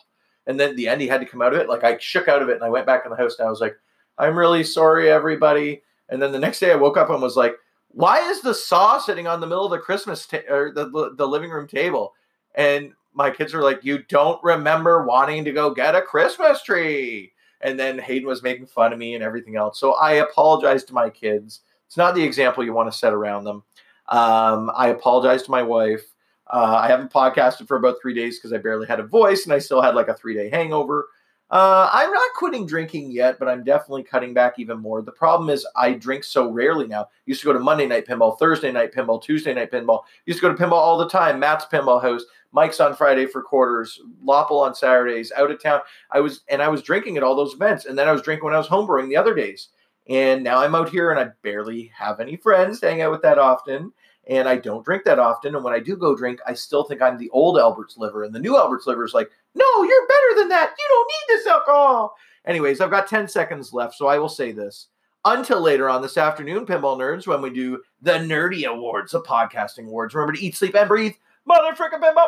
And 0.48 0.60
then 0.60 0.76
the 0.76 0.88
end, 0.88 1.00
he 1.00 1.08
had 1.08 1.22
to 1.22 1.28
come 1.28 1.42
out 1.42 1.54
of 1.54 1.60
it. 1.60 1.70
Like 1.70 1.84
I 1.84 1.98
shook 2.00 2.28
out 2.28 2.42
of 2.42 2.50
it 2.50 2.56
and 2.56 2.64
I 2.64 2.70
went 2.70 2.88
back 2.88 3.04
in 3.06 3.12
the 3.12 3.18
house 3.18 3.38
and 3.38 3.48
I 3.48 3.52
was 3.52 3.62
like, 3.62 3.78
I'm 4.20 4.38
really 4.38 4.64
sorry, 4.64 5.10
everybody. 5.10 5.82
And 6.10 6.22
then 6.22 6.32
the 6.32 6.40
next 6.40 6.60
day 6.60 6.72
I 6.72 6.76
woke 6.76 6.98
up 6.98 7.10
and 7.10 7.22
was 7.22 7.38
like, 7.38 7.56
why 7.92 8.20
is 8.30 8.42
the 8.42 8.54
saw 8.54 9.00
sitting 9.00 9.28
on 9.28 9.40
the 9.40 9.48
middle 9.48 9.66
of 9.66 9.72
the 9.72 9.80
Christmas 9.80 10.26
ta- 10.28 10.48
or 10.48 10.72
the, 10.74 11.14
the 11.16 11.28
living 11.28 11.50
room 11.50 11.68
table? 11.68 12.14
And 12.56 12.94
my 13.14 13.32
kids 13.32 13.54
are 13.54 13.64
like, 13.64 13.84
You 13.84 14.04
don't 14.04 14.42
remember 14.44 15.04
wanting 15.04 15.44
to 15.46 15.52
go 15.52 15.74
get 15.74 15.96
a 15.96 16.02
Christmas 16.02 16.62
tree. 16.64 17.34
And 17.62 17.78
then 17.80 18.00
Hayden 18.00 18.28
was 18.28 18.44
making 18.44 18.68
fun 18.68 18.94
of 18.94 19.00
me 19.00 19.16
and 19.16 19.24
everything 19.24 19.56
else. 19.56 19.80
So 19.80 19.94
I 19.94 20.14
apologize 20.14 20.84
to 20.86 20.94
my 20.94 21.10
kids. 21.10 21.62
It's 21.88 21.98
not 21.98 22.16
the 22.16 22.24
example 22.24 22.64
you 22.64 22.74
want 22.74 22.92
to 22.92 22.98
set 22.98 23.14
around 23.14 23.44
them. 23.44 23.64
Um, 24.08 24.72
I 24.76 24.90
apologize 24.90 25.44
to 25.44 25.52
my 25.52 25.64
wife. 25.64 26.04
Uh, 26.48 26.80
I 26.82 26.88
haven't 26.88 27.12
podcasted 27.12 27.68
for 27.68 27.78
about 27.78 27.98
three 28.02 28.14
days 28.14 28.38
because 28.38 28.54
I 28.54 28.58
barely 28.58 28.88
had 28.88 29.00
a 29.00 29.06
voice 29.06 29.44
and 29.44 29.54
I 29.54 29.60
still 29.60 29.82
had 29.82 29.96
like 29.96 30.08
a 30.08 30.14
three 30.14 30.34
day 30.34 30.50
hangover. 30.50 31.08
Uh, 31.52 31.90
I'm 31.92 32.12
not 32.12 32.34
quitting 32.36 32.68
drinking 32.68 33.12
yet, 33.12 33.40
but 33.40 33.48
I'm 33.48 33.64
definitely 33.64 34.04
cutting 34.04 34.36
back 34.36 34.60
even 34.60 34.80
more. 34.80 35.02
The 35.02 35.12
problem 35.12 35.50
is 35.50 35.66
I 35.76 35.94
drink 35.94 36.24
so 36.24 36.52
rarely 36.52 36.86
now. 36.86 37.08
Used 37.26 37.42
to 37.42 37.46
go 37.48 37.54
to 37.54 37.60
Monday 37.60 37.88
night 37.88 38.06
pinball, 38.06 38.38
Thursday 38.38 38.72
night 38.72 38.94
pinball, 38.94 39.22
Tuesday 39.22 39.54
night 39.54 39.72
pinball. 39.72 40.04
Used 40.28 40.40
to 40.40 40.48
go 40.48 40.54
to 40.54 40.64
pinball 40.64 40.74
all 40.74 41.00
the 41.00 41.10
time. 41.10 41.40
Matt's 41.40 41.66
pinball 41.66 42.02
house, 42.02 42.24
Mike's 42.52 42.80
on 42.80 42.96
Friday 42.96 43.26
for 43.26 43.42
quarters, 43.42 44.00
Lopple 44.24 44.62
on 44.62 44.76
Saturdays, 44.76 45.32
out 45.36 45.50
of 45.50 45.62
town. 45.62 45.82
I 46.12 46.20
was 46.20 46.42
and 46.50 46.62
I 46.62 46.68
was 46.68 46.84
drinking 46.84 47.18
at 47.18 47.24
all 47.24 47.36
those 47.36 47.56
events, 47.56 47.86
and 47.86 47.98
then 47.98 48.08
I 48.08 48.12
was 48.12 48.22
drinking 48.22 48.46
when 48.46 48.54
I 48.54 48.60
was 48.60 48.68
homebrewing 48.68 49.10
the 49.10 49.18
other 49.18 49.34
days. 49.34 49.70
And 50.10 50.44
now 50.44 50.60
I'm 50.60 50.74
out 50.74 50.90
here 50.90 51.12
and 51.12 51.20
I 51.20 51.32
barely 51.44 51.92
have 51.96 52.20
any 52.20 52.36
friends 52.36 52.80
to 52.80 52.90
hang 52.90 53.02
out 53.02 53.12
with 53.12 53.22
that 53.22 53.38
often. 53.38 53.94
And 54.28 54.50
I 54.50 54.58
don't 54.58 54.84
drink 54.84 55.04
that 55.06 55.20
often. 55.20 55.56
And 55.56 55.64
when 55.64 55.74
I 55.74 55.80
do 55.80 55.96
go 55.96 56.16
drink, 56.16 56.40
I 56.48 56.54
still 56.54 56.84
think 56.84 57.02
I'm 57.02 57.18
the 57.18 57.30
old 57.30 57.60
Albert's 57.60 57.98
liver. 57.98 58.24
And 58.24 58.34
the 58.34 58.40
new 58.40 58.58
Albert's 58.58 58.88
liver 58.88 59.06
is 59.06 59.14
like, 59.14 59.30
no, 59.60 59.84
you're 59.84 60.08
better 60.08 60.40
than 60.40 60.50
that. 60.50 60.74
You 60.78 60.86
don't 60.88 61.08
need 61.08 61.38
this 61.38 61.48
alcohol. 61.48 62.16
Anyways, 62.46 62.82
I've 62.82 62.92
got 62.92 63.08
10 63.08 63.28
seconds 63.28 63.74
left, 63.74 63.96
so 63.96 64.08
I 64.08 64.18
will 64.18 64.30
say 64.30 64.52
this. 64.52 64.88
Until 65.26 65.60
later 65.62 65.90
on 65.90 66.02
this 66.02 66.18
afternoon, 66.18 66.66
Pinball 66.66 66.98
Nerds, 66.98 67.28
when 67.28 67.42
we 67.42 67.50
do 67.50 67.82
the 68.02 68.14
Nerdy 68.14 68.66
Awards, 68.66 69.12
the 69.12 69.22
podcasting 69.22 69.88
awards. 69.88 70.14
Remember 70.14 70.34
to 70.34 70.44
eat, 70.44 70.56
sleep, 70.56 70.76
and 70.76 70.88
breathe. 70.88 71.14
Mother 71.46 71.74
pinball. 71.74 72.26